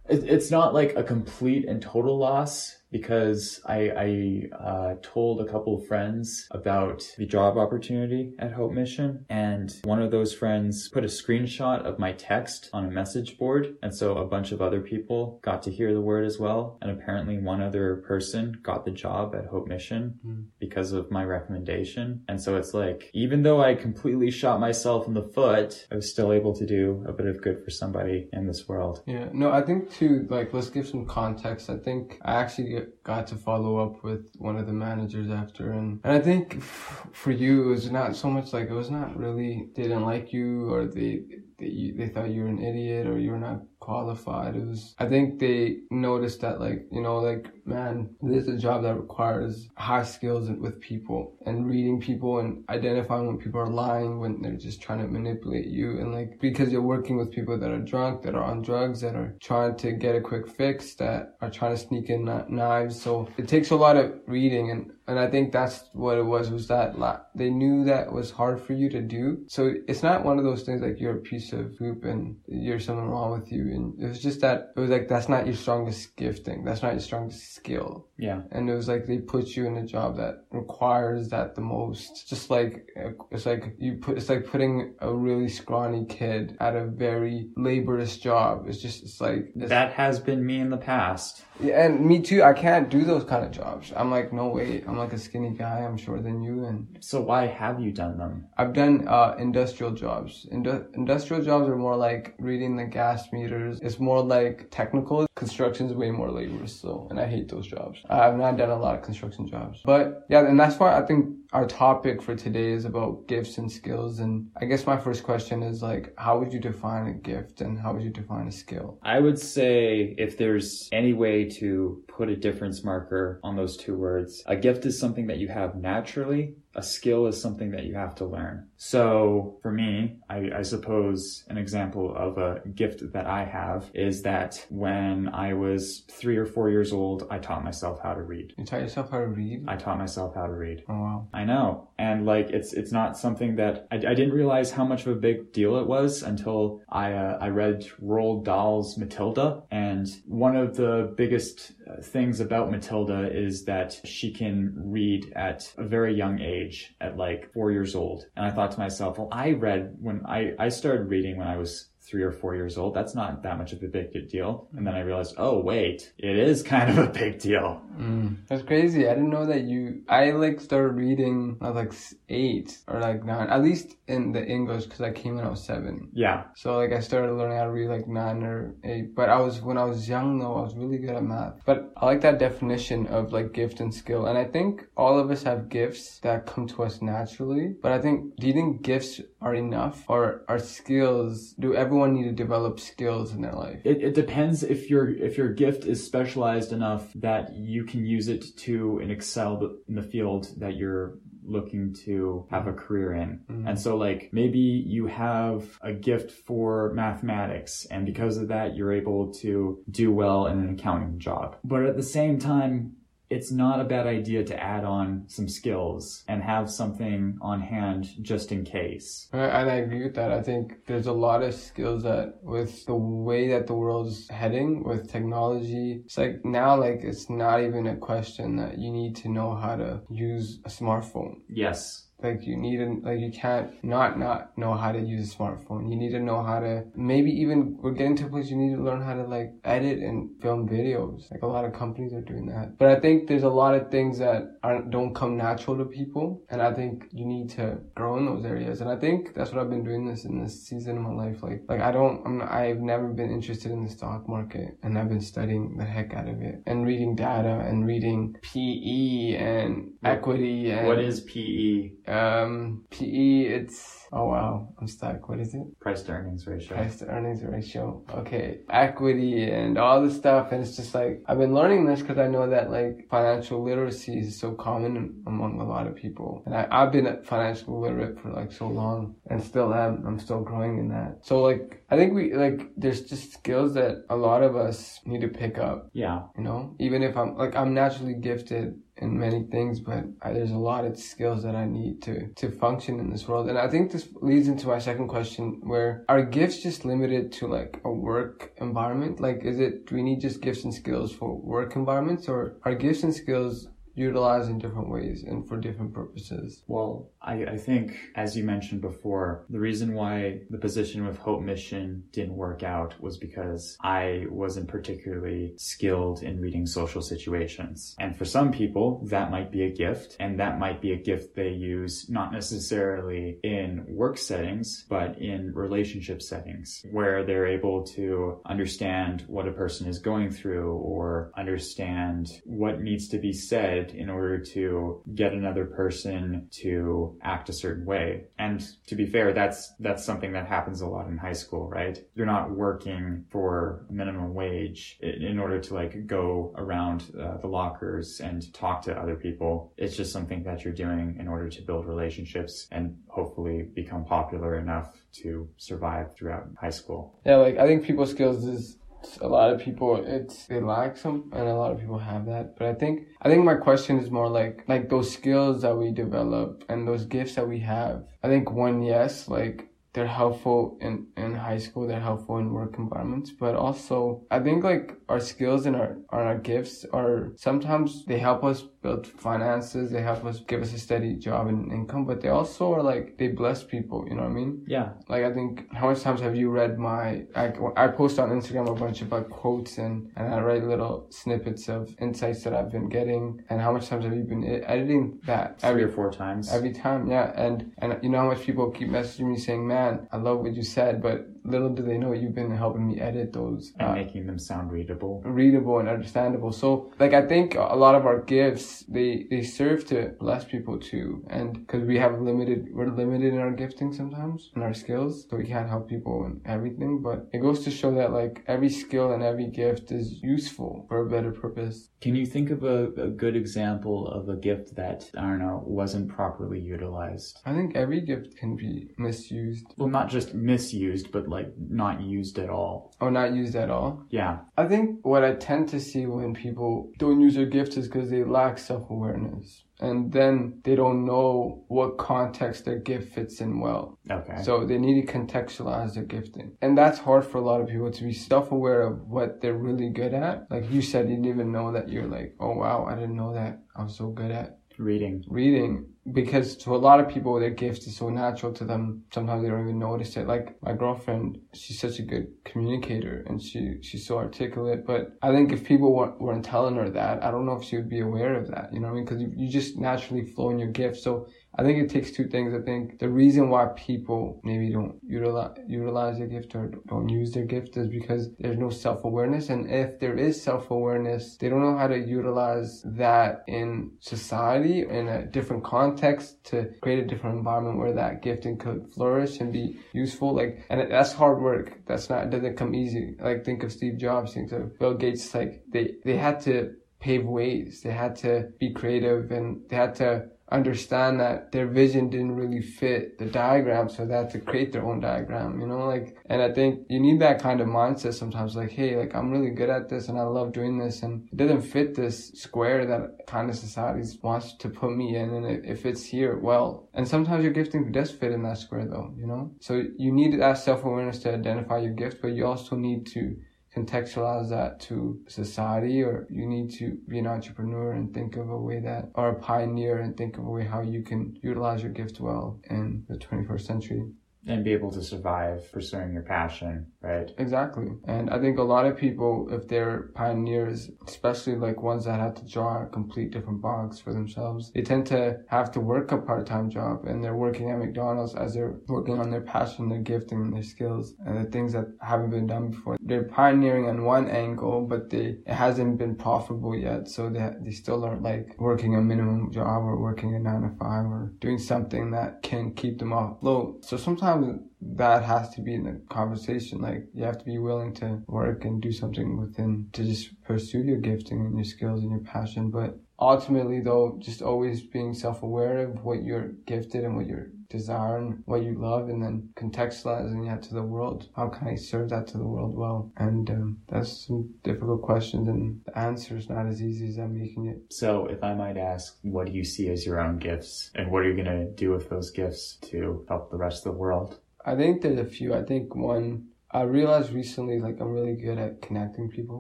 it, 0.09 0.23
it's 0.23 0.51
not 0.51 0.73
like 0.73 0.95
a 0.95 1.03
complete 1.03 1.67
and 1.67 1.81
total 1.81 2.17
loss. 2.17 2.77
Because 2.93 3.59
I, 3.65 3.89
I 3.89 4.55
uh, 4.57 4.95
told 5.01 5.41
a 5.41 5.51
couple 5.51 5.75
of 5.77 5.87
friends 5.87 6.47
about 6.51 7.03
the 7.17 7.25
job 7.25 7.57
opportunity 7.57 8.33
at 8.39 8.53
Hope 8.53 8.71
Mission, 8.71 9.25
and 9.29 9.73
one 9.83 10.01
of 10.01 10.11
those 10.11 10.33
friends 10.33 10.87
put 10.89 11.03
a 11.03 11.07
screenshot 11.07 11.79
of 11.83 11.99
my 11.99 12.13
text 12.13 12.69
on 12.71 12.85
a 12.85 12.91
message 12.91 13.37
board, 13.37 13.75
and 13.81 13.93
so 13.93 14.17
a 14.17 14.25
bunch 14.25 14.51
of 14.51 14.61
other 14.61 14.79
people 14.79 15.39
got 15.43 15.63
to 15.63 15.71
hear 15.71 15.91
the 15.93 16.01
word 16.01 16.23
as 16.25 16.39
well. 16.39 16.77
And 16.81 16.91
apparently, 16.91 17.39
one 17.39 17.61
other 17.61 17.97
person 18.07 18.59
got 18.61 18.85
the 18.85 18.91
job 18.91 19.35
at 19.35 19.47
Hope 19.47 19.67
Mission 19.67 20.19
Mm. 20.25 20.45
because 20.59 20.91
of 20.91 21.09
my 21.09 21.23
recommendation. 21.23 22.21
And 22.27 22.39
so 22.39 22.55
it's 22.55 22.73
like, 22.73 23.09
even 23.13 23.41
though 23.41 23.61
I 23.61 23.73
completely 23.73 24.29
shot 24.29 24.59
myself 24.59 25.07
in 25.07 25.15
the 25.15 25.23
foot, 25.23 25.87
I 25.91 25.95
was 25.95 26.09
still 26.09 26.31
able 26.31 26.53
to 26.55 26.65
do 26.65 27.03
a 27.07 27.11
bit 27.13 27.25
of 27.25 27.41
good 27.41 27.63
for 27.63 27.71
somebody 27.71 28.29
in 28.31 28.45
this 28.45 28.67
world. 28.69 29.01
Yeah, 29.07 29.29
no, 29.33 29.51
I 29.51 29.61
think 29.63 29.91
too, 29.91 30.27
like, 30.29 30.53
let's 30.53 30.69
give 30.69 30.87
some 30.87 31.05
context. 31.05 31.69
I 31.69 31.77
think 31.77 32.19
I 32.23 32.35
actually 32.35 32.82
got 33.03 33.27
to 33.27 33.35
follow 33.35 33.77
up 33.77 34.03
with 34.03 34.31
one 34.37 34.57
of 34.57 34.67
the 34.67 34.73
managers 34.73 35.29
after, 35.29 35.71
and, 35.73 35.99
and 36.03 36.13
I 36.13 36.19
think 36.19 36.55
f- 36.57 37.07
for 37.11 37.31
you, 37.31 37.63
it 37.63 37.71
was 37.71 37.91
not 37.91 38.15
so 38.15 38.29
much 38.29 38.53
like, 38.53 38.69
it 38.69 38.73
was 38.73 38.89
not 38.89 39.15
really, 39.17 39.69
they 39.75 39.83
didn't 39.83 40.05
like 40.05 40.33
you, 40.33 40.71
or 40.73 40.85
they, 40.85 41.21
they, 41.57 41.93
they 41.97 42.09
thought 42.09 42.29
you 42.31 42.43
were 42.43 42.49
an 42.49 42.63
idiot, 42.63 43.07
or 43.07 43.17
you 43.19 43.31
were 43.31 43.39
not 43.39 43.61
qualified. 43.83 44.55
It 44.55 44.65
was, 44.65 44.95
I 44.97 45.07
think 45.07 45.39
they 45.39 45.79
noticed 45.91 46.39
that, 46.41 46.61
like, 46.61 46.85
you 46.89 47.01
know, 47.01 47.17
like, 47.19 47.51
man, 47.65 48.15
this 48.21 48.43
is 48.43 48.55
a 48.55 48.57
job 48.57 48.83
that 48.83 48.95
requires 48.95 49.67
high 49.75 50.03
skills 50.03 50.49
with 50.49 50.79
people 50.79 51.35
and 51.45 51.67
reading 51.67 51.99
people 51.99 52.39
and 52.39 52.63
identifying 52.69 53.27
when 53.27 53.37
people 53.37 53.59
are 53.59 53.69
lying, 53.85 54.19
when 54.21 54.41
they're 54.41 54.63
just 54.67 54.81
trying 54.81 55.01
to 55.01 55.07
manipulate 55.07 55.67
you. 55.67 55.99
And 55.99 56.13
like, 56.13 56.39
because 56.39 56.71
you're 56.71 56.91
working 56.95 57.17
with 57.17 57.31
people 57.31 57.59
that 57.59 57.71
are 57.71 57.79
drunk, 57.93 58.21
that 58.23 58.35
are 58.35 58.43
on 58.43 58.61
drugs, 58.61 59.01
that 59.01 59.15
are 59.15 59.35
trying 59.41 59.75
to 59.77 59.91
get 59.91 60.15
a 60.15 60.21
quick 60.21 60.47
fix, 60.47 60.95
that 60.95 61.35
are 61.41 61.49
trying 61.49 61.75
to 61.75 61.81
sneak 61.85 62.09
in 62.09 62.25
kn- 62.25 62.45
knives. 62.47 63.01
So 63.01 63.27
it 63.37 63.49
takes 63.49 63.71
a 63.71 63.75
lot 63.75 63.97
of 63.97 64.13
reading 64.27 64.71
and 64.71 64.91
and 65.07 65.19
I 65.19 65.29
think 65.29 65.51
that's 65.51 65.89
what 65.93 66.17
it 66.17 66.23
was, 66.23 66.49
was 66.49 66.67
that 66.67 66.97
la- 66.97 67.21
they 67.35 67.49
knew 67.49 67.83
that 67.85 68.11
was 68.11 68.31
hard 68.31 68.61
for 68.61 68.73
you 68.73 68.89
to 68.89 69.01
do. 69.01 69.43
So 69.47 69.73
it's 69.87 70.03
not 70.03 70.23
one 70.23 70.37
of 70.37 70.45
those 70.45 70.63
things 70.63 70.81
like 70.81 70.99
you're 70.99 71.17
a 71.17 71.21
piece 71.21 71.51
of 71.53 71.77
poop 71.77 72.05
and 72.05 72.37
you're 72.47 72.79
something 72.79 73.05
wrong 73.05 73.37
with 73.37 73.51
you. 73.51 73.63
And 73.63 74.01
it 74.01 74.07
was 74.07 74.21
just 74.21 74.41
that, 74.41 74.71
it 74.75 74.79
was 74.79 74.89
like, 74.89 75.07
that's 75.07 75.29
not 75.29 75.45
your 75.45 75.55
strongest 75.55 76.15
gifting. 76.15 76.63
That's 76.63 76.81
not 76.81 76.93
your 76.93 77.01
strongest 77.01 77.53
skill. 77.53 78.07
Yeah. 78.17 78.41
And 78.51 78.69
it 78.69 78.75
was 78.75 78.87
like 78.87 79.05
they 79.05 79.17
put 79.17 79.55
you 79.55 79.65
in 79.65 79.77
a 79.77 79.85
job 79.85 80.17
that 80.17 80.45
requires 80.51 81.29
that 81.29 81.55
the 81.55 81.61
most. 81.61 82.27
Just 82.29 82.49
like, 82.49 82.87
it's 83.31 83.45
like 83.45 83.75
you 83.79 83.97
put, 84.01 84.17
it's 84.17 84.29
like 84.29 84.45
putting 84.45 84.95
a 84.99 85.13
really 85.13 85.49
scrawny 85.49 86.05
kid 86.05 86.55
at 86.59 86.75
a 86.75 86.85
very 86.85 87.49
laborious 87.57 88.17
job. 88.17 88.65
It's 88.67 88.81
just, 88.81 89.03
it's 89.03 89.19
like, 89.19 89.51
it's, 89.55 89.69
That 89.69 89.93
has 89.93 90.19
been 90.19 90.45
me 90.45 90.59
in 90.59 90.69
the 90.69 90.77
past. 90.77 91.43
Yeah, 91.59 91.85
and 91.85 92.05
me 92.05 92.21
too. 92.21 92.43
I 92.43 92.53
can't 92.53 92.89
do 92.89 93.03
those 93.03 93.23
kind 93.23 93.45
of 93.45 93.51
jobs. 93.51 93.91
I'm 93.95 94.11
like, 94.11 94.33
no 94.33 94.47
way. 94.47 94.83
I'm 94.87 94.97
like 94.97 95.13
a 95.13 95.17
skinny 95.17 95.51
guy. 95.51 95.79
I'm 95.79 95.97
shorter 95.97 96.21
than 96.21 96.43
you, 96.43 96.65
and 96.65 96.97
So 96.99 97.21
why 97.21 97.47
have 97.47 97.79
you 97.79 97.91
done 97.91 98.17
them? 98.17 98.47
I've 98.57 98.73
done 98.73 99.07
uh, 99.07 99.35
industrial 99.37 99.93
jobs. 99.93 100.47
Indu- 100.51 100.93
industrial 100.95 101.43
jobs 101.43 101.67
are 101.69 101.75
more 101.75 101.95
like 101.95 102.35
reading 102.39 102.75
the 102.75 102.85
gas 102.85 103.31
meters. 103.31 103.79
It's 103.81 103.99
more 103.99 104.23
like 104.23 104.67
technical. 104.71 105.25
Construction's 105.35 105.93
way 105.93 106.09
more 106.09 106.31
laborious, 106.31 106.75
so 106.75 107.07
and 107.09 107.19
I 107.19 107.27
hate 107.27 107.49
those 107.49 107.67
jobs. 107.67 107.99
I've 108.09 108.37
not 108.37 108.57
done 108.57 108.69
a 108.69 108.77
lot 108.77 108.95
of 108.95 109.01
construction 109.01 109.47
jobs, 109.47 109.81
but 109.83 110.25
yeah, 110.29 110.45
and 110.45 110.57
that's 110.59 110.79
why 110.79 110.97
I 110.97 111.05
think 111.05 111.35
our 111.53 111.67
topic 111.67 112.21
for 112.21 112.35
today 112.35 112.71
is 112.71 112.83
about 112.83 113.27
gifts 113.27 113.59
and 113.59 113.71
skills. 113.71 114.19
And 114.19 114.49
I 114.59 114.65
guess 114.65 114.87
my 114.87 114.97
first 114.97 115.23
question 115.23 115.61
is 115.61 115.83
like, 115.83 116.13
how 116.17 116.39
would 116.39 116.51
you 116.51 116.59
define 116.59 117.07
a 117.07 117.13
gift 117.13 117.61
and 117.61 117.79
how 117.79 117.93
would 117.93 118.01
you 118.01 118.09
define 118.09 118.47
a 118.47 118.51
skill? 118.51 118.97
I 119.03 119.19
would 119.19 119.39
say 119.39 120.15
if 120.17 120.37
there's 120.37 120.89
any 120.91 121.13
way 121.13 121.42
to 121.51 122.03
put 122.15 122.29
a 122.29 122.35
difference 122.35 122.83
marker 122.83 123.39
on 123.43 123.55
those 123.55 123.77
two 123.77 123.97
words, 123.97 124.43
a 124.45 124.55
gift 124.55 124.85
is 124.85 124.99
something 124.99 125.27
that 125.27 125.37
you 125.37 125.47
have 125.47 125.75
naturally. 125.75 126.55
A 126.75 126.81
skill 126.81 127.27
is 127.27 127.39
something 127.39 127.69
that 127.71 127.83
you 127.83 127.93
have 127.93 128.15
to 128.15 128.25
learn. 128.25 128.67
So 128.77 129.59
for 129.61 129.71
me, 129.71 130.15
I, 130.27 130.49
I 130.57 130.61
suppose 130.63 131.43
an 131.47 131.57
example 131.57 132.15
of 132.15 132.39
a 132.39 132.67
gift 132.73 133.13
that 133.13 133.27
I 133.27 133.45
have 133.45 133.91
is 133.93 134.23
that 134.23 134.65
when 134.69 135.29
I 135.29 135.53
was 135.53 136.03
three 136.09 136.35
or 136.35 136.47
four 136.47 136.71
years 136.71 136.91
old, 136.91 137.27
I 137.29 137.37
taught 137.37 137.63
myself 137.63 137.99
how 138.01 138.15
to 138.15 138.23
read. 138.23 138.53
You 138.57 138.65
taught 138.65 138.81
yourself 138.81 139.11
how 139.11 139.19
to 139.19 139.27
read. 139.27 139.65
I 139.67 139.75
taught 139.75 139.99
myself 139.99 140.33
how 140.33 140.47
to 140.47 140.53
read. 140.53 140.83
Oh 140.89 140.93
wow. 140.93 141.27
I 141.31 141.43
know. 141.43 141.89
And 141.99 142.25
like, 142.25 142.49
it's, 142.49 142.73
it's 142.73 142.91
not 142.91 143.19
something 143.19 143.55
that 143.57 143.87
I, 143.91 143.97
I 143.97 144.15
didn't 144.15 144.33
realize 144.33 144.71
how 144.71 144.83
much 144.83 145.05
of 145.05 145.15
a 145.15 145.19
big 145.19 145.53
deal 145.53 145.77
it 145.77 145.85
was 145.85 146.23
until 146.23 146.81
I, 146.89 147.13
uh, 147.13 147.37
I 147.39 147.49
read 147.49 147.85
Roald 148.03 148.45
Dahl's 148.45 148.97
Matilda. 148.97 149.61
And 149.69 150.07
one 150.25 150.55
of 150.55 150.75
the 150.75 151.13
biggest 151.15 151.73
things 152.01 152.39
about 152.39 152.71
Matilda 152.71 153.29
is 153.31 153.65
that 153.65 153.99
she 154.05 154.31
can 154.31 154.73
read 154.75 155.31
at 155.35 155.71
a 155.77 155.83
very 155.83 156.15
young 156.15 156.39
age, 156.41 156.95
at 157.01 157.17
like 157.17 157.51
four 157.53 157.71
years 157.71 157.95
old. 157.95 158.25
And 158.35 158.45
I 158.45 158.51
thought 158.51 158.71
to 158.71 158.79
myself, 158.79 159.17
well, 159.17 159.29
I 159.31 159.51
read 159.51 159.95
when 159.99 160.25
I, 160.25 160.53
I 160.59 160.69
started 160.69 161.09
reading 161.09 161.37
when 161.37 161.47
I 161.47 161.57
was 161.57 161.89
three 162.03 162.23
or 162.23 162.31
four 162.31 162.55
years 162.55 162.77
old. 162.77 162.93
That's 162.93 163.15
not 163.15 163.43
that 163.43 163.57
much 163.57 163.71
of 163.71 163.81
a 163.81 163.87
big 163.87 164.29
deal. 164.29 164.67
And 164.75 164.85
then 164.85 164.93
I 164.93 165.01
realized, 165.01 165.35
oh, 165.37 165.59
wait, 165.59 166.13
it 166.17 166.37
is 166.37 166.61
kind 166.61 166.89
of 166.89 166.97
a 166.97 167.09
big 167.09 167.39
deal. 167.39 167.81
Mm. 167.97 168.37
That's 168.47 168.63
crazy. 168.63 169.07
I 169.07 169.13
didn't 169.13 169.29
know 169.29 169.45
that 169.45 169.63
you. 169.63 170.03
I 170.09 170.31
like 170.31 170.59
started 170.59 170.95
reading. 170.95 171.57
Was 171.61 171.75
like 171.75 171.93
eight 172.29 172.77
or 172.87 172.99
like 172.99 173.23
nine, 173.23 173.49
at 173.49 173.61
least 173.61 173.95
in 174.07 174.31
the 174.31 174.43
English, 174.43 174.85
because 174.85 175.01
I 175.01 175.11
came 175.11 175.35
when 175.35 175.45
I 175.45 175.49
was 175.49 175.63
seven. 175.63 176.09
Yeah. 176.13 176.45
So 176.55 176.77
like 176.77 176.91
I 176.91 176.99
started 176.99 177.33
learning 177.33 177.57
how 177.57 177.65
to 177.65 177.71
read 177.71 177.89
like 177.89 178.07
nine 178.07 178.43
or 178.43 178.75
eight. 178.83 179.15
But 179.15 179.29
I 179.29 179.39
was 179.39 179.61
when 179.61 179.77
I 179.77 179.85
was 179.85 180.09
young 180.09 180.39
though, 180.39 180.55
I 180.55 180.61
was 180.61 180.75
really 180.75 180.97
good 180.97 181.15
at 181.15 181.23
math. 181.23 181.61
But 181.65 181.93
I 181.95 182.05
like 182.05 182.21
that 182.21 182.39
definition 182.39 183.07
of 183.07 183.31
like 183.31 183.53
gift 183.53 183.79
and 183.79 183.93
skill. 183.93 184.25
And 184.25 184.37
I 184.37 184.45
think 184.45 184.85
all 184.97 185.19
of 185.19 185.31
us 185.31 185.43
have 185.43 185.69
gifts 185.69 186.19
that 186.19 186.45
come 186.45 186.67
to 186.67 186.83
us 186.83 187.01
naturally. 187.01 187.75
But 187.81 187.91
I 187.91 187.99
think, 188.01 188.35
do 188.37 188.47
you 188.47 188.53
think 188.53 188.81
gifts 188.81 189.21
are 189.41 189.55
enough, 189.55 190.03
or 190.07 190.43
are 190.47 190.59
skills? 190.59 191.53
Do 191.59 191.75
everyone 191.75 191.92
need 192.07 192.23
to 192.23 192.31
develop 192.31 192.79
skills 192.79 193.33
in 193.33 193.41
their 193.41 193.53
life? 193.53 193.81
It, 193.83 194.01
it 194.01 194.13
depends 194.13 194.63
if 194.63 194.89
your 194.89 195.09
if 195.09 195.37
your 195.37 195.53
gift 195.53 195.85
is 195.85 196.05
specialized 196.05 196.71
enough 196.71 197.11
that 197.15 197.53
you 197.55 197.85
can 197.85 198.05
use 198.05 198.27
it 198.27 198.45
to 198.57 198.99
and 199.01 199.11
excel 199.11 199.77
in 199.87 199.95
the 199.95 200.01
field 200.01 200.47
that 200.57 200.75
you're 200.75 201.19
looking 201.45 201.93
to 202.05 202.47
have 202.51 202.67
a 202.67 202.73
career 202.73 203.13
in. 203.13 203.41
Mhm. 203.49 203.67
And 203.67 203.79
so 203.79 203.97
like 203.97 204.29
maybe 204.31 204.59
you 204.59 205.07
have 205.07 205.77
a 205.81 205.93
gift 205.93 206.31
for 206.31 206.93
mathematics 206.93 207.85
and 207.91 208.05
because 208.05 208.37
of 208.37 208.47
that 208.47 208.75
you're 208.75 208.93
able 208.93 209.33
to 209.41 209.79
do 209.89 210.13
well 210.13 210.47
in 210.47 210.59
an 210.59 210.69
accounting 210.69 211.19
job. 211.19 211.57
But 211.63 211.83
at 211.85 211.97
the 211.97 212.03
same 212.03 212.39
time 212.39 212.93
it's 213.33 213.51
not 213.51 213.79
a 213.79 213.83
bad 213.83 214.05
idea 214.05 214.43
to 214.43 214.63
add 214.63 214.83
on 214.83 215.23
some 215.27 215.49
skills 215.49 216.23
and 216.27 216.43
have 216.43 216.69
something 216.69 217.37
on 217.41 217.59
hand 217.61 218.09
just 218.21 218.51
in 218.51 218.63
case. 218.63 219.27
And 219.33 219.69
I 219.69 219.75
agree 219.75 220.03
with 220.03 220.15
that. 220.15 220.31
I 220.31 220.41
think 220.41 220.85
there's 220.85 221.07
a 221.07 221.13
lot 221.13 221.41
of 221.41 221.55
skills 221.55 222.03
that 222.03 222.35
with 222.43 222.85
the 222.85 222.95
way 222.95 223.47
that 223.49 223.65
the 223.65 223.73
world's 223.73 224.29
heading 224.29 224.83
with 224.83 225.11
technology, 225.11 226.03
it's 226.05 226.17
like 226.17 226.45
now 226.45 226.79
like 226.79 226.99
it's 227.03 227.29
not 227.29 227.61
even 227.61 227.87
a 227.87 227.95
question 227.95 228.55
that 228.57 228.77
you 228.77 228.91
need 228.91 229.15
to 229.17 229.29
know 229.29 229.55
how 229.55 229.75
to 229.75 230.01
use 230.09 230.59
a 230.65 230.69
smartphone. 230.69 231.41
Yes. 231.49 232.02
Like 232.23 232.45
you 232.47 232.57
need 232.57 232.77
to 232.77 233.01
like 233.03 233.19
you 233.19 233.31
can't 233.31 233.71
not 233.83 234.17
not 234.17 234.57
know 234.57 234.73
how 234.73 234.91
to 234.91 234.99
use 234.99 235.33
a 235.33 235.35
smartphone. 235.35 235.89
You 235.89 235.97
need 235.97 236.11
to 236.11 236.19
know 236.19 236.41
how 236.43 236.59
to 236.59 236.85
maybe 236.95 237.31
even 237.31 237.77
we're 237.81 237.91
getting 237.91 238.15
to 238.17 238.25
a 238.25 238.29
place 238.29 238.49
you 238.49 238.57
need 238.57 238.75
to 238.75 238.81
learn 238.81 239.01
how 239.01 239.13
to 239.13 239.23
like 239.23 239.53
edit 239.63 239.99
and 239.99 240.29
film 240.41 240.67
videos. 240.67 241.29
Like 241.31 241.41
a 241.41 241.47
lot 241.47 241.65
of 241.65 241.73
companies 241.73 242.13
are 242.13 242.21
doing 242.21 242.45
that. 242.47 242.77
But 242.77 242.89
I 242.89 242.99
think 242.99 243.27
there's 243.27 243.43
a 243.43 243.49
lot 243.49 243.75
of 243.75 243.91
things 243.91 244.19
that 244.19 244.43
aren't 244.63 244.89
don't 244.89 245.13
come 245.13 245.37
natural 245.37 245.77
to 245.77 245.85
people, 245.85 246.43
and 246.49 246.61
I 246.61 246.73
think 246.73 247.07
you 247.11 247.25
need 247.25 247.49
to 247.51 247.79
grow 247.95 248.17
in 248.17 248.25
those 248.25 248.45
areas. 248.45 248.81
And 248.81 248.89
I 248.89 248.95
think 248.95 249.33
that's 249.33 249.51
what 249.51 249.61
I've 249.61 249.69
been 249.69 249.83
doing 249.83 250.05
this 250.05 250.25
in 250.25 250.41
this 250.41 250.65
season 250.67 250.97
of 250.97 251.03
my 251.03 251.13
life. 251.25 251.43
Like 251.43 251.63
like 251.67 251.81
I 251.81 251.91
don't 251.91 252.25
I'm 252.25 252.41
I've 252.41 252.79
never 252.79 253.09
been 253.09 253.31
interested 253.31 253.71
in 253.71 253.83
the 253.83 253.89
stock 253.89 254.29
market, 254.29 254.77
and 254.83 254.97
I've 254.97 255.09
been 255.09 255.21
studying 255.21 255.77
the 255.77 255.85
heck 255.85 256.13
out 256.13 256.27
of 256.27 256.41
it 256.41 256.61
and 256.65 256.85
reading 256.85 257.15
data 257.15 257.63
and 257.67 257.85
reading 257.85 258.35
PE 258.41 259.35
and 259.35 259.93
equity 260.03 260.71
and 260.71 260.87
What 260.87 260.99
is 260.99 261.21
PE? 261.21 261.91
Um, 262.07 262.85
PE, 262.89 263.41
it's, 263.43 264.07
oh 264.11 264.25
wow, 264.25 264.69
I'm 264.79 264.87
stuck. 264.87 265.29
What 265.29 265.39
is 265.39 265.53
it? 265.53 265.79
Price 265.79 266.01
to 266.03 266.11
earnings 266.11 266.45
ratio. 266.47 266.75
Price 266.77 266.97
to 266.99 267.07
earnings 267.07 267.43
ratio. 267.43 268.03
Okay. 268.13 268.59
Equity 268.69 269.49
and 269.49 269.77
all 269.77 270.01
this 270.01 270.15
stuff. 270.15 270.51
And 270.51 270.61
it's 270.61 270.75
just 270.75 270.93
like, 270.93 271.23
I've 271.27 271.37
been 271.39 271.53
learning 271.53 271.85
this 271.85 272.01
because 272.01 272.17
I 272.17 272.27
know 272.27 272.49
that 272.49 272.69
like 272.71 273.07
financial 273.09 273.63
literacy 273.63 274.19
is 274.19 274.39
so 274.39 274.51
common 274.53 275.23
among 275.27 275.59
a 275.59 275.67
lot 275.67 275.87
of 275.87 275.95
people. 275.95 276.43
And 276.45 276.55
I, 276.55 276.67
I've 276.71 276.91
been 276.91 277.21
financial 277.23 277.79
literate 277.81 278.19
for 278.21 278.31
like 278.31 278.51
so 278.51 278.67
long 278.67 279.15
and 279.29 279.41
still 279.41 279.73
am. 279.73 280.03
I'm 280.05 280.19
still 280.19 280.41
growing 280.41 280.77
in 280.77 280.89
that. 280.89 281.19
So 281.21 281.41
like, 281.41 281.83
I 281.89 281.95
think 281.97 282.13
we, 282.13 282.33
like, 282.33 282.71
there's 282.75 283.01
just 283.03 283.33
skills 283.33 283.75
that 283.75 284.03
a 284.09 284.15
lot 284.15 284.41
of 284.43 284.55
us 284.55 284.99
need 285.05 285.21
to 285.21 285.27
pick 285.27 285.57
up 285.57 285.89
Yeah. 285.93 286.23
you 286.37 286.43
know 286.43 286.75
even 286.79 287.03
if 287.03 287.15
i'm 287.17 287.35
like 287.35 287.55
i'm 287.55 287.73
naturally 287.73 288.13
gifted 288.15 288.79
in 288.97 289.19
many 289.19 289.43
things, 289.43 289.79
but 289.79 290.05
I, 290.21 290.33
there's 290.33 290.51
a 290.51 290.57
lot 290.57 290.85
of 290.85 290.97
skills 290.97 291.43
that 291.43 291.55
I 291.55 291.65
need 291.65 292.01
to 292.03 292.27
to 292.35 292.51
function 292.51 292.99
in 292.99 293.09
this 293.09 293.27
world. 293.27 293.49
And 293.49 293.57
I 293.57 293.67
think 293.67 293.91
this 293.91 294.07
leads 294.21 294.47
into 294.47 294.67
my 294.67 294.79
second 294.79 295.07
question, 295.07 295.61
where 295.63 296.05
are 296.07 296.23
gifts 296.23 296.61
just 296.61 296.85
limited 296.85 297.31
to 297.33 297.47
like 297.47 297.79
a 297.83 297.91
work 297.91 298.53
environment? 298.57 299.19
Like, 299.19 299.43
is 299.43 299.59
it 299.59 299.87
do 299.87 299.95
we 299.95 300.03
need 300.03 300.21
just 300.21 300.41
gifts 300.41 300.63
and 300.63 300.73
skills 300.73 301.11
for 301.11 301.35
work 301.35 301.75
environments, 301.75 302.29
or 302.29 302.57
are 302.63 302.75
gifts 302.75 303.03
and 303.03 303.13
skills 303.13 303.67
utilized 303.95 304.49
in 304.49 304.59
different 304.59 304.89
ways 304.89 305.23
and 305.23 305.47
for 305.47 305.57
different 305.57 305.93
purposes? 305.93 306.63
Well, 306.67 307.11
I, 307.21 307.45
I 307.45 307.57
think, 307.57 307.97
as 308.15 308.35
you 308.35 308.43
mentioned 308.43 308.81
before, 308.81 309.45
the 309.49 309.59
reason 309.59 309.93
why 309.93 310.41
the 310.49 310.57
position 310.57 311.05
with 311.05 311.17
Hope 311.17 311.41
Mission 311.41 312.03
didn't 312.11 312.35
work 312.35 312.63
out 312.63 312.99
was 312.99 313.17
because 313.17 313.77
I 313.81 314.25
wasn't 314.29 314.67
particularly 314.67 315.53
skilled 315.57 316.23
in 316.23 316.41
reading 316.41 316.65
social 316.65 317.01
situations. 317.01 317.95
And 317.99 318.17
for 318.17 318.25
some 318.25 318.51
people, 318.51 319.05
that 319.09 319.31
might 319.31 319.51
be 319.51 319.63
a 319.63 319.71
gift, 319.71 320.17
and 320.19 320.39
that 320.39 320.59
might 320.59 320.81
be 320.81 320.93
a 320.93 320.97
gift 320.97 321.35
they 321.35 321.49
use 321.49 322.09
not 322.09 322.31
necessarily 322.31 323.37
in 323.43 323.85
work 323.87 324.17
settings, 324.17 324.85
but 324.89 325.19
in 325.19 325.53
relationship 325.53 326.21
settings 326.21 326.83
where 326.91 327.23
they're 327.23 327.47
able 327.47 327.83
to 327.83 328.41
understand 328.45 329.23
what 329.27 329.47
a 329.47 329.51
person 329.51 329.87
is 329.87 329.99
going 329.99 330.31
through 330.31 330.73
or 330.73 331.31
understand 331.37 332.41
what 332.45 332.81
needs 332.81 333.07
to 333.09 333.17
be 333.17 333.33
said 333.33 333.82
in 333.91 334.09
order 334.09 334.39
to 334.39 335.01
get 335.15 335.33
another 335.33 335.65
person 335.65 336.47
to 336.51 337.17
act 337.21 337.49
a 337.49 337.53
certain 337.53 337.85
way. 337.85 338.25
And 338.37 338.65
to 338.87 338.95
be 338.95 339.05
fair, 339.05 339.33
that's 339.33 339.73
that's 339.79 340.05
something 340.05 340.33
that 340.33 340.47
happens 340.47 340.81
a 340.81 340.87
lot 340.87 341.07
in 341.07 341.17
high 341.17 341.33
school, 341.33 341.69
right? 341.69 341.97
You're 342.15 342.25
not 342.25 342.51
working 342.51 343.25
for 343.29 343.85
minimum 343.89 344.33
wage 344.33 344.97
in 345.01 345.39
order 345.39 345.59
to 345.59 345.73
like 345.73 346.07
go 346.07 346.53
around 346.57 347.03
uh, 347.19 347.37
the 347.37 347.47
lockers 347.47 348.19
and 348.19 348.53
talk 348.53 348.81
to 348.83 348.93
other 348.93 349.15
people. 349.15 349.73
It's 349.77 349.95
just 349.95 350.11
something 350.11 350.43
that 350.43 350.63
you're 350.63 350.73
doing 350.73 351.17
in 351.19 351.27
order 351.27 351.49
to 351.49 351.61
build 351.61 351.85
relationships 351.85 352.67
and 352.71 352.97
hopefully 353.07 353.63
become 353.73 354.05
popular 354.05 354.57
enough 354.57 354.95
to 355.13 355.47
survive 355.57 356.15
throughout 356.15 356.47
high 356.59 356.69
school. 356.69 357.19
Yeah, 357.25 357.37
like 357.37 357.57
I 357.57 357.67
think 357.67 357.83
people 357.83 358.05
skills 358.05 358.45
is 358.45 358.77
a 359.21 359.27
lot 359.27 359.53
of 359.53 359.59
people 359.59 360.03
it's 360.05 360.45
they 360.47 360.59
lack 360.59 360.97
some 360.97 361.29
and 361.33 361.47
a 361.47 361.55
lot 361.55 361.71
of 361.71 361.79
people 361.79 361.99
have 361.99 362.25
that. 362.25 362.57
But 362.57 362.67
i 362.67 362.73
think 362.73 363.07
i 363.21 363.29
think 363.29 363.43
my 363.43 363.55
question 363.55 363.99
is 363.99 364.09
more 364.09 364.29
like 364.29 364.63
like 364.67 364.89
those 364.89 365.11
skills 365.11 365.61
that 365.63 365.77
we 365.77 365.91
develop 365.91 366.63
and 366.69 366.87
those 366.87 367.05
gifts 367.05 367.35
that 367.35 367.47
we 367.47 367.59
have 367.59 368.03
i 368.23 368.27
think 368.27 368.51
one 368.51 368.83
yes 368.83 369.27
like 369.27 369.69
they're 369.93 370.07
helpful 370.07 370.77
in, 370.81 371.07
in 371.15 371.35
high 371.35 371.59
school, 371.59 371.87
they're 371.87 371.99
helpful 371.99 372.39
in 372.39 372.51
work 372.51 372.75
environments, 372.77 373.31
but 373.31 373.55
also 373.55 374.25
I 374.31 374.39
think 374.39 374.63
like 374.63 374.97
our 375.07 375.19
skills 375.19 375.65
and 375.67 375.75
our, 375.75 375.97
our 376.09 376.37
gifts 376.39 376.83
are 376.91 377.31
sometimes 377.35 378.03
they 378.05 378.17
help 378.17 378.43
us 378.43 378.65
build 378.83 379.07
finances, 379.07 379.91
they 379.91 380.01
help 380.01 380.23
us 380.25 380.41
give 380.41 380.61
us 380.61 380.73
a 380.73 380.77
steady 380.77 381.15
job 381.15 381.47
and 381.47 381.71
income, 381.71 382.05
but 382.05 382.21
they 382.21 382.29
also 382.29 382.73
are 382.73 382.83
like, 382.83 383.17
they 383.17 383.29
bless 383.29 383.63
people, 383.63 384.05
you 384.07 384.15
know 384.15 384.23
what 384.23 384.31
I 384.31 384.33
mean? 384.33 384.63
Yeah. 384.67 384.89
Like 385.07 385.23
I 385.23 385.33
think, 385.33 385.73
how 385.73 385.89
much 385.89 386.01
times 386.01 386.21
have 386.21 386.35
you 386.35 386.49
read 386.49 386.77
my, 386.77 387.23
I, 387.35 387.53
I 387.77 387.87
post 387.87 388.19
on 388.19 388.29
Instagram 388.29 388.69
a 388.69 388.75
bunch 388.75 389.01
of 389.01 389.11
like 389.11 389.29
quotes 389.29 389.77
and, 389.77 390.11
and 390.17 390.33
I 390.33 390.39
write 390.41 390.63
little 390.65 391.07
snippets 391.09 391.69
of 391.69 391.95
insights 391.99 392.43
that 392.43 392.53
I've 392.53 392.71
been 392.71 392.89
getting 392.89 393.41
and 393.49 393.61
how 393.61 393.71
much 393.71 393.87
times 393.87 394.03
have 394.03 394.15
you 394.15 394.23
been 394.23 394.43
editing 394.65 395.19
that? 395.25 395.59
Three 395.61 395.69
every, 395.69 395.83
or 395.83 395.89
four 395.89 396.11
times. 396.11 396.51
Every 396.51 396.73
time, 396.73 397.09
yeah. 397.09 397.31
And, 397.35 397.71
and 397.79 397.97
you 398.03 398.09
know 398.09 398.19
how 398.19 398.27
much 398.27 398.41
people 398.41 398.69
keep 398.69 398.89
messaging 398.89 399.31
me 399.31 399.37
saying, 399.37 399.65
man, 399.65 400.07
I 400.11 400.17
love 400.17 400.39
what 400.39 400.53
you 400.53 400.63
said, 400.63 401.01
but 401.01 401.27
little 401.43 401.69
do 401.69 401.83
they 401.83 401.97
know 401.97 402.13
you've 402.13 402.35
been 402.35 402.55
helping 402.55 402.87
me 402.87 402.99
edit 402.99 403.33
those 403.33 403.73
and 403.79 403.89
uh, 403.89 403.93
making 403.93 404.25
them 404.25 404.39
sound 404.39 404.71
readable, 404.71 405.21
readable 405.25 405.79
and 405.79 405.89
understandable. 405.89 406.51
So, 406.51 406.91
like, 406.99 407.13
I 407.13 407.25
think 407.27 407.55
a 407.55 407.75
lot 407.75 407.95
of 407.95 408.05
our 408.05 408.21
gifts 408.21 408.83
they 408.87 409.27
they 409.29 409.43
serve 409.43 409.85
to 409.87 410.13
bless 410.19 410.45
people 410.45 410.79
too, 410.79 411.25
and 411.29 411.65
because 411.65 411.83
we 411.83 411.97
have 411.97 412.21
limited, 412.21 412.69
we're 412.71 412.89
limited 412.89 413.33
in 413.33 413.39
our 413.39 413.51
gifting 413.51 413.93
sometimes 413.93 414.51
and 414.55 414.63
our 414.63 414.73
skills, 414.73 415.25
so 415.29 415.37
we 415.37 415.45
can't 415.45 415.69
help 415.69 415.89
people 415.89 416.25
in 416.25 416.41
everything. 416.45 417.01
But 417.01 417.27
it 417.33 417.39
goes 417.39 417.63
to 417.63 417.71
show 417.71 417.93
that 417.95 418.13
like 418.13 418.43
every 418.47 418.69
skill 418.69 419.13
and 419.13 419.23
every 419.23 419.47
gift 419.47 419.91
is 419.91 420.21
useful 420.21 420.85
for 420.87 421.05
a 421.05 421.09
better 421.09 421.31
purpose. 421.31 421.89
Can 422.01 422.15
you 422.15 422.25
think 422.25 422.49
of 422.49 422.63
a, 422.63 422.87
a 422.97 423.07
good 423.07 423.35
example 423.35 424.07
of 424.07 424.29
a 424.29 424.35
gift 424.35 424.75
that 424.75 425.09
I 425.17 425.21
don't 425.21 425.39
know 425.39 425.63
wasn't 425.65 426.09
properly 426.09 426.59
utilized? 426.59 427.39
I 427.45 427.53
think 427.53 427.75
every 427.75 428.01
gift 428.01 428.37
can 428.37 428.55
be 428.55 428.89
misused. 428.97 429.65
Well, 429.77 429.89
not 429.89 430.09
just 430.09 430.33
misused, 430.33 431.11
but 431.11 431.27
like 431.33 431.53
not 431.57 432.01
used 432.01 432.39
at 432.39 432.49
all. 432.49 432.93
Oh, 433.01 433.09
not 433.09 433.33
used 433.33 433.55
at 433.55 433.69
all? 433.69 434.05
Yeah. 434.09 434.39
I 434.57 434.67
think 434.67 434.99
what 435.03 435.23
I 435.23 435.33
tend 435.33 435.69
to 435.69 435.79
see 435.79 436.05
when 436.05 436.33
people 436.33 436.91
don't 436.99 437.19
use 437.19 437.35
their 437.35 437.45
gifts 437.45 437.75
is 437.77 437.87
because 437.87 438.09
they 438.09 438.23
lack 438.23 438.57
self 438.57 438.89
awareness. 438.89 439.63
And 439.79 440.13
then 440.13 440.61
they 440.63 440.75
don't 440.75 441.03
know 441.03 441.65
what 441.67 441.97
context 441.97 442.63
their 442.63 442.79
gift 442.79 443.13
fits 443.13 443.41
in 443.41 443.59
well. 443.59 443.99
Okay. 444.09 444.41
So 444.43 444.65
they 444.65 444.77
need 444.77 445.05
to 445.05 445.11
contextualize 445.11 445.95
their 445.95 446.05
gifting. 446.05 446.55
And 446.61 446.77
that's 446.77 446.99
hard 446.99 447.25
for 447.25 447.39
a 447.39 447.41
lot 447.41 447.59
of 447.59 447.67
people 447.67 447.91
to 447.91 448.03
be 448.03 448.13
self 448.13 448.51
aware 448.51 448.81
of 448.81 449.01
what 449.07 449.41
they're 449.41 449.57
really 449.57 449.89
good 449.89 450.13
at. 450.13 450.49
Like 450.49 450.71
you 450.71 450.81
said, 450.81 451.09
you 451.09 451.15
didn't 451.15 451.31
even 451.31 451.51
know 451.51 451.73
that 451.73 451.89
you're 451.89 452.07
like, 452.07 452.35
oh 452.39 452.55
wow, 452.55 452.85
I 452.89 452.95
didn't 452.95 453.17
know 453.17 453.33
that 453.33 453.59
I 453.75 453.83
was 453.83 453.97
so 453.97 454.07
good 454.07 454.31
at 454.31 454.59
reading. 454.77 455.23
Reading 455.27 455.92
because 456.11 456.57
to 456.57 456.75
a 456.75 456.77
lot 456.77 456.99
of 456.99 457.07
people 457.07 457.39
their 457.39 457.49
gift 457.49 457.87
is 457.87 457.95
so 457.95 458.09
natural 458.09 458.51
to 458.53 458.65
them. 458.65 459.03
Sometimes 459.13 459.41
they 459.41 459.49
don't 459.49 459.61
even 459.61 459.79
notice 459.79 460.17
it. 460.17 460.27
Like 460.27 460.61
my 460.61 460.73
girlfriend 460.73 461.39
she's 461.53 461.79
such 461.79 461.99
a 461.99 462.03
good 462.03 462.27
communicator 462.43 463.23
and 463.27 463.41
she 463.41 463.77
she's 463.81 464.05
so 464.05 464.17
articulate. 464.17 464.85
But 464.85 465.17
i 465.21 465.31
think 465.31 465.53
if 465.53 465.63
people 465.63 465.93
weren't, 465.93 466.19
weren't 466.19 466.43
telling 466.43 466.75
her 466.75 466.89
that 466.89 467.23
i 467.23 467.31
don't 467.31 467.45
know 467.45 467.53
if 467.53 467.63
she 467.63 467.77
would 467.77 467.89
be 467.89 468.01
aware 468.01 468.35
of 468.35 468.49
that. 468.49 468.73
You 468.73 468.81
know 468.81 468.87
what 468.87 468.93
i 468.93 468.95
mean? 468.95 469.05
Because 469.05 469.21
you, 469.21 469.31
you 469.35 469.49
just 469.49 469.77
naturally 469.77 470.25
flow 470.25 470.49
in 470.49 470.59
your 470.59 470.71
gift. 470.71 470.97
So 470.97 471.27
I 471.55 471.63
think 471.63 471.83
it 471.83 471.89
takes 471.89 472.11
two 472.11 472.27
things. 472.27 472.53
I 472.53 472.61
think 472.61 472.99
the 472.99 473.09
reason 473.09 473.49
why 473.49 473.67
people 473.75 474.41
maybe 474.43 474.71
don't 474.71 474.97
utilize, 475.05 475.55
utilize 475.67 476.17
their 476.17 476.27
gift 476.27 476.55
or 476.55 476.71
don't 476.87 477.09
use 477.09 477.31
their 477.31 477.45
gift 477.45 477.77
is 477.77 477.87
because 477.87 478.29
there's 478.39 478.57
no 478.57 478.71
self 478.71 479.03
awareness. 479.03 479.49
And 479.49 479.69
if 479.69 479.99
there 479.99 480.17
is 480.17 480.41
self 480.41 480.71
awareness, 480.71 481.37
they 481.37 481.49
don't 481.49 481.61
know 481.61 481.77
how 481.77 481.87
to 481.87 481.97
utilize 481.97 482.81
that 482.85 483.43
in 483.47 483.91
society 483.99 484.81
in 484.81 485.07
a 485.07 485.25
different 485.25 485.63
context 485.63 486.43
to 486.45 486.71
create 486.81 487.03
a 487.03 487.07
different 487.07 487.37
environment 487.37 487.77
where 487.77 487.93
that 487.93 488.23
gifting 488.23 488.57
could 488.57 488.91
flourish 488.93 489.39
and 489.39 489.53
be 489.53 489.77
useful. 489.93 490.33
Like, 490.33 490.65
and 490.69 490.91
that's 490.91 491.13
hard 491.13 491.39
work. 491.39 491.85
That's 491.85 492.09
not, 492.09 492.31
doesn't 492.31 492.57
come 492.57 492.73
easy. 492.73 493.15
Like, 493.19 493.45
think 493.45 493.63
of 493.63 493.71
Steve 493.71 493.97
Jobs, 493.97 494.33
think 494.33 494.51
of 494.51 494.79
Bill 494.79 494.95
Gates. 494.95 495.33
Like, 495.35 495.63
they, 495.71 495.95
they 496.03 496.17
had 496.17 496.41
to 496.41 496.73
pave 496.99 497.25
ways. 497.25 497.81
They 497.83 497.91
had 497.91 498.15
to 498.17 498.49
be 498.59 498.73
creative 498.73 499.29
and 499.31 499.61
they 499.69 499.75
had 499.75 499.93
to 499.95 500.29
understand 500.53 501.19
that 501.19 501.51
their 501.51 501.67
vision 501.67 502.09
didn't 502.09 502.35
really 502.35 502.61
fit 502.61 503.17
the 503.17 503.25
diagram 503.25 503.89
so 503.89 504.05
they 504.05 504.13
had 504.13 504.29
to 504.29 504.39
create 504.39 504.71
their 504.71 504.85
own 504.85 504.99
diagram 504.99 505.59
you 505.59 505.67
know 505.67 505.87
like 505.87 506.15
and 506.27 506.41
i 506.41 506.51
think 506.51 506.85
you 506.89 506.99
need 506.99 507.19
that 507.19 507.41
kind 507.41 507.59
of 507.59 507.67
mindset 507.67 508.13
sometimes 508.13 508.55
like 508.55 508.69
hey 508.69 508.95
like 508.95 509.13
i'm 509.15 509.31
really 509.31 509.49
good 509.49 509.69
at 509.69 509.89
this 509.89 510.09
and 510.09 510.17
i 510.17 510.21
love 510.21 510.53
doing 510.53 510.77
this 510.77 511.01
and 511.01 511.27
it 511.31 511.37
doesn't 511.37 511.61
fit 511.61 511.95
this 511.95 512.29
square 512.35 512.85
that 512.85 513.25
kind 513.25 513.49
of 513.49 513.55
society 513.55 514.07
wants 514.21 514.53
to 514.53 514.69
put 514.69 514.95
me 514.95 515.15
in 515.15 515.33
and 515.33 515.45
it, 515.45 515.65
it 515.65 515.79
fits 515.79 516.03
here 516.05 516.37
well. 516.37 516.89
And 516.93 517.07
sometimes 517.07 517.43
your 517.43 517.53
gifting 517.53 517.91
does 517.91 518.11
fit 518.11 518.31
in 518.31 518.43
that 518.43 518.57
square 518.57 518.85
though 518.85 519.13
you 519.17 519.27
know? 519.27 519.51
So 519.59 519.83
you 519.97 520.11
need 520.11 520.39
that 520.39 520.57
self-awareness 520.57 521.19
to 521.19 521.33
identify 521.33 521.79
your 521.79 521.93
gift 521.93 522.21
but 522.21 522.29
you 522.29 522.45
also 522.45 522.75
need 522.75 523.07
to 523.07 523.35
contextualize 523.75 524.49
that 524.49 524.79
to 524.79 525.19
society 525.27 526.03
or 526.03 526.27
you 526.29 526.45
need 526.45 526.71
to 526.71 526.97
be 527.07 527.17
an 527.17 527.27
entrepreneur 527.27 527.93
and 527.93 528.13
think 528.13 528.35
of 528.35 528.49
a 528.49 528.57
way 528.57 528.79
that 528.79 529.09
or 529.15 529.29
a 529.29 529.39
pioneer 529.39 529.99
and 529.99 530.15
think 530.15 530.37
of 530.37 530.45
a 530.45 530.49
way 530.49 530.63
how 530.63 530.81
you 530.81 531.01
can 531.01 531.35
utilize 531.41 531.81
your 531.81 531.91
gift 531.91 532.19
well 532.19 532.59
in 532.69 533.03
the 533.09 533.17
21st 533.17 533.61
century 533.61 534.03
and 534.47 534.63
be 534.63 534.73
able 534.73 534.91
to 534.91 535.01
survive 535.01 535.71
pursuing 535.71 536.13
your 536.13 536.21
passion, 536.23 536.87
right? 537.01 537.31
Exactly. 537.37 537.87
And 538.05 538.29
I 538.29 538.39
think 538.39 538.57
a 538.57 538.63
lot 538.63 538.85
of 538.85 538.97
people, 538.97 539.47
if 539.51 539.67
they're 539.67 540.11
pioneers, 540.15 540.89
especially 541.07 541.55
like 541.55 541.81
ones 541.81 542.05
that 542.05 542.19
have 542.19 542.35
to 542.35 542.45
draw 542.45 542.83
a 542.83 542.87
complete 542.87 543.31
different 543.31 543.61
box 543.61 543.99
for 543.99 544.13
themselves, 544.13 544.71
they 544.73 544.81
tend 544.81 545.05
to 545.07 545.37
have 545.47 545.71
to 545.71 545.79
work 545.79 546.11
a 546.11 546.17
part-time 546.17 546.69
job 546.69 547.05
and 547.05 547.23
they're 547.23 547.35
working 547.35 547.69
at 547.69 547.79
McDonald's 547.79 548.35
as 548.35 548.53
they're 548.53 548.75
working 548.87 549.19
on 549.19 549.31
their 549.31 549.41
passion, 549.41 549.87
their 549.89 549.99
gifting, 549.99 550.41
and 550.41 550.53
their 550.53 550.63
skills 550.63 551.13
and 551.25 551.37
the 551.37 551.49
things 551.49 551.71
that 551.73 551.85
haven't 552.01 552.31
been 552.31 552.47
done 552.47 552.71
before. 552.71 552.97
They're 552.99 553.23
pioneering 553.23 553.87
on 553.87 554.03
one 554.03 554.27
angle, 554.27 554.81
but 554.81 555.09
they, 555.09 555.37
it 555.45 555.53
hasn't 555.53 555.97
been 555.97 556.15
profitable 556.15 556.75
yet. 556.75 557.07
So 557.07 557.29
they, 557.29 557.49
they 557.61 557.71
still 557.71 558.03
aren't 558.03 558.23
like 558.23 558.55
working 558.57 558.95
a 558.95 559.01
minimum 559.01 559.51
job 559.51 559.83
or 559.83 560.01
working 560.01 560.35
a 560.35 560.39
nine 560.39 560.61
to 560.63 560.69
five 560.77 561.05
or 561.05 561.33
doing 561.39 561.57
something 561.57 562.11
that 562.11 562.41
can 562.41 562.73
keep 562.73 562.99
them 562.99 563.13
afloat. 563.13 563.85
So 563.85 563.97
sometimes 563.97 564.32
sometimes 564.33 564.61
that 564.81 565.23
has 565.23 565.49
to 565.49 565.61
be 565.61 565.73
in 565.73 565.83
the 565.83 566.01
conversation. 566.09 566.81
Like 566.81 567.07
you 567.13 567.23
have 567.23 567.37
to 567.39 567.45
be 567.45 567.57
willing 567.57 567.93
to 567.95 568.21
work 568.27 568.65
and 568.65 568.81
do 568.81 568.91
something 568.91 569.37
within 569.37 569.89
to 569.93 570.03
just 570.03 570.41
pursue 570.43 570.83
your 570.83 570.97
gifting 570.97 571.39
and 571.39 571.55
your 571.55 571.63
skills 571.63 572.01
and 572.03 572.11
your 572.11 572.19
passion. 572.19 572.69
But 572.69 572.99
ultimately 573.19 573.79
though 573.79 574.17
just 574.19 574.41
always 574.41 574.81
being 574.81 575.13
self-aware 575.13 575.87
of 575.87 576.03
what 576.03 576.23
you're 576.23 576.49
gifted 576.65 577.03
and 577.03 577.15
what 577.15 577.27
you're 577.27 577.47
desiring 577.77 578.41
what 578.45 578.63
you 578.67 578.73
love 578.89 579.09
and 579.11 579.21
then 579.23 579.49
contextualizing 579.61 580.47
that 580.47 580.61
to 580.63 580.73
the 580.73 580.87
world 580.93 581.19
how 581.35 581.47
can 581.55 581.67
i 581.67 581.75
serve 581.75 582.07
that 582.09 582.27
to 582.27 582.37
the 582.37 582.51
world 582.53 582.73
well 582.83 583.11
and 583.17 583.49
um, 583.49 583.77
that's 583.89 584.25
some 584.27 584.41
difficult 584.63 585.01
questions 585.01 585.47
and 585.47 585.81
the 585.87 585.97
answer 585.97 586.37
is 586.37 586.49
not 586.49 586.67
as 586.71 586.81
easy 586.87 587.07
as 587.11 587.17
i'm 587.17 587.33
making 587.43 587.65
it 587.71 587.77
So, 588.01 588.09
if 588.35 588.41
I 588.43 588.53
might 588.63 588.77
ask, 588.77 589.05
what 589.33 589.45
do 589.47 589.53
you 589.59 589.65
see 589.73 589.85
as 589.89 590.05
your 590.05 590.19
own 590.25 590.37
gifts? 590.37 590.91
And 590.95 591.05
what 591.11 591.21
are 591.23 591.29
you 591.31 591.37
going 591.41 591.57
to 591.57 591.71
do 591.83 591.87
with 591.95 592.05
those 592.09 592.29
gifts 592.31 592.77
to 592.89 593.25
help 593.29 593.43
the 593.51 593.57
rest 593.65 593.79
of 593.85 593.87
the 593.93 593.99
world? 594.05 594.29
i 594.71 594.73
think 594.79 595.01
there's 595.01 595.19
a 595.27 595.33
few 595.37 595.49
i 595.53 595.63
think 595.71 595.83
one 595.95 596.25
i 596.71 596.81
realized 596.99 597.33
recently 597.41 597.77
like 597.85 597.97
i'm 598.01 598.13
really 598.19 598.35
good 598.47 598.59
at 598.65 598.81
connecting 598.85 599.27
people 599.37 599.59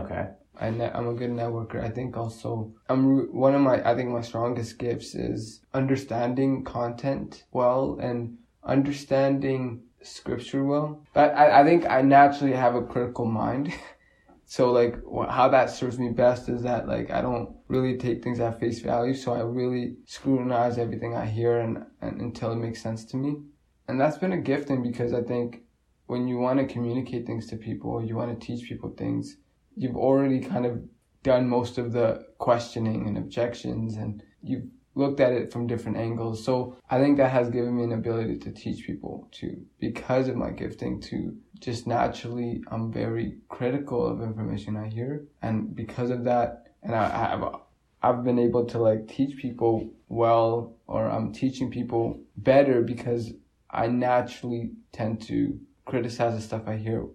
Okay. 0.00 0.24
I 0.60 0.68
I'm 0.68 1.08
a 1.08 1.14
good 1.14 1.30
networker. 1.30 1.82
I 1.82 1.90
think 1.90 2.16
also 2.16 2.72
I'm 2.88 3.06
re- 3.06 3.26
one 3.30 3.54
of 3.54 3.60
my 3.60 3.88
I 3.88 3.94
think 3.94 4.10
my 4.10 4.20
strongest 4.20 4.78
gifts 4.78 5.14
is 5.14 5.60
understanding 5.72 6.64
content 6.64 7.44
well 7.52 7.98
and 8.00 8.38
understanding 8.62 9.82
scripture 10.02 10.64
well. 10.64 11.02
But 11.12 11.34
I, 11.34 11.60
I 11.60 11.64
think 11.64 11.86
I 11.86 12.02
naturally 12.02 12.54
have 12.54 12.74
a 12.74 12.82
critical 12.82 13.24
mind. 13.24 13.72
so 14.46 14.70
like 14.70 14.96
how 15.30 15.48
that 15.48 15.70
serves 15.70 15.98
me 15.98 16.10
best 16.10 16.48
is 16.48 16.62
that 16.62 16.86
like 16.86 17.10
I 17.10 17.20
don't 17.20 17.56
really 17.68 17.96
take 17.96 18.22
things 18.22 18.40
at 18.40 18.60
face 18.60 18.80
value. 18.80 19.14
So 19.14 19.32
I 19.32 19.40
really 19.40 19.96
scrutinize 20.06 20.78
everything 20.78 21.16
I 21.16 21.26
hear 21.26 21.60
and, 21.60 21.84
and 22.00 22.20
until 22.20 22.52
it 22.52 22.56
makes 22.56 22.82
sense 22.82 23.04
to 23.06 23.16
me. 23.16 23.36
And 23.88 24.00
that's 24.00 24.18
been 24.18 24.32
a 24.32 24.38
gift, 24.38 24.68
gifting 24.68 24.82
because 24.82 25.12
I 25.12 25.22
think 25.22 25.62
when 26.06 26.28
you 26.28 26.38
want 26.38 26.58
to 26.60 26.66
communicate 26.66 27.26
things 27.26 27.46
to 27.48 27.56
people, 27.56 28.04
you 28.04 28.16
want 28.16 28.38
to 28.38 28.46
teach 28.46 28.68
people 28.68 28.90
things, 28.90 29.36
you've 29.76 29.96
already 29.96 30.40
kind 30.40 30.66
of 30.66 30.82
done 31.22 31.48
most 31.48 31.78
of 31.78 31.92
the 31.92 32.26
questioning 32.38 33.06
and 33.06 33.16
objections 33.16 33.96
and 33.96 34.22
you've 34.42 34.66
looked 34.94 35.20
at 35.20 35.32
it 35.32 35.52
from 35.52 35.66
different 35.66 35.96
angles. 35.96 36.44
So 36.44 36.76
I 36.88 36.98
think 36.98 37.16
that 37.16 37.30
has 37.30 37.50
given 37.50 37.76
me 37.76 37.84
an 37.84 37.92
ability 37.92 38.38
to 38.38 38.52
teach 38.52 38.86
people 38.86 39.28
to, 39.32 39.56
because 39.80 40.28
of 40.28 40.36
my 40.36 40.50
gifting, 40.50 41.00
to 41.02 41.36
just 41.58 41.86
naturally, 41.86 42.62
I'm 42.68 42.92
very 42.92 43.38
critical 43.48 44.06
of 44.06 44.22
information 44.22 44.76
I 44.76 44.88
hear. 44.88 45.24
And 45.42 45.74
because 45.74 46.10
of 46.10 46.24
that, 46.24 46.66
and 46.82 46.94
I, 46.94 47.08
have, 47.08 47.56
I've 48.02 48.24
been 48.24 48.38
able 48.38 48.66
to 48.66 48.78
like 48.78 49.08
teach 49.08 49.36
people 49.36 49.90
well, 50.08 50.76
or 50.86 51.10
I'm 51.10 51.32
teaching 51.32 51.70
people 51.70 52.20
better 52.36 52.82
because 52.82 53.32
I 53.70 53.88
naturally 53.88 54.72
tend 54.92 55.22
to 55.22 55.58
criticize 55.86 56.34
the 56.34 56.40
stuff 56.40 56.62
I 56.66 56.76
hear 56.76 57.06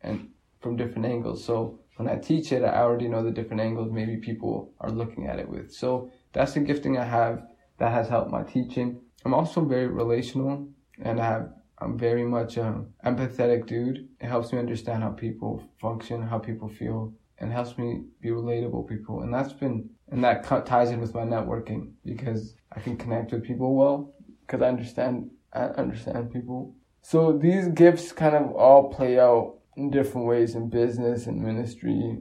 and 0.00 0.30
from 0.60 0.76
different 0.76 1.06
angles. 1.06 1.44
So 1.44 1.80
when 1.96 2.08
I 2.08 2.16
teach 2.16 2.52
it, 2.52 2.62
I 2.62 2.80
already 2.80 3.08
know 3.08 3.22
the 3.22 3.30
different 3.30 3.62
angles 3.62 3.90
maybe 3.90 4.16
people 4.18 4.72
are 4.80 4.90
looking 4.90 5.26
at 5.26 5.38
it 5.38 5.48
with. 5.48 5.72
So 5.72 6.10
that's 6.32 6.52
the 6.52 6.60
gifting 6.60 6.98
I 6.98 7.04
have 7.04 7.42
that 7.78 7.92
has 7.92 8.08
helped 8.08 8.30
my 8.30 8.42
teaching. 8.42 9.00
I'm 9.24 9.34
also 9.34 9.64
very 9.64 9.86
relational 9.86 10.68
and 11.02 11.20
I 11.20 11.24
have, 11.24 11.48
I'm 11.78 11.98
very 11.98 12.24
much 12.24 12.58
an 12.58 12.92
empathetic 13.04 13.66
dude. 13.66 14.08
It 14.20 14.26
helps 14.26 14.52
me 14.52 14.58
understand 14.58 15.02
how 15.02 15.10
people 15.10 15.62
function, 15.80 16.22
how 16.22 16.38
people 16.38 16.68
feel, 16.68 17.12
and 17.38 17.52
helps 17.52 17.76
me 17.76 18.04
be 18.20 18.28
relatable 18.28 18.88
people. 18.88 19.22
And 19.22 19.32
that's 19.32 19.52
been, 19.52 19.90
and 20.10 20.22
that 20.24 20.44
ties 20.66 20.90
in 20.90 21.00
with 21.00 21.14
my 21.14 21.22
networking 21.22 21.92
because 22.04 22.54
I 22.72 22.80
can 22.80 22.96
connect 22.96 23.32
with 23.32 23.44
people 23.44 23.74
well 23.74 24.14
because 24.40 24.62
I 24.62 24.68
understand, 24.68 25.30
I 25.52 25.64
understand 25.64 26.32
people. 26.32 26.74
So 27.02 27.36
these 27.36 27.68
gifts 27.68 28.12
kind 28.12 28.34
of 28.34 28.52
all 28.52 28.92
play 28.92 29.18
out 29.18 29.55
in 29.76 29.90
different 29.90 30.26
ways 30.26 30.54
in 30.54 30.68
business 30.68 31.26
and 31.26 31.42
ministry. 31.42 32.18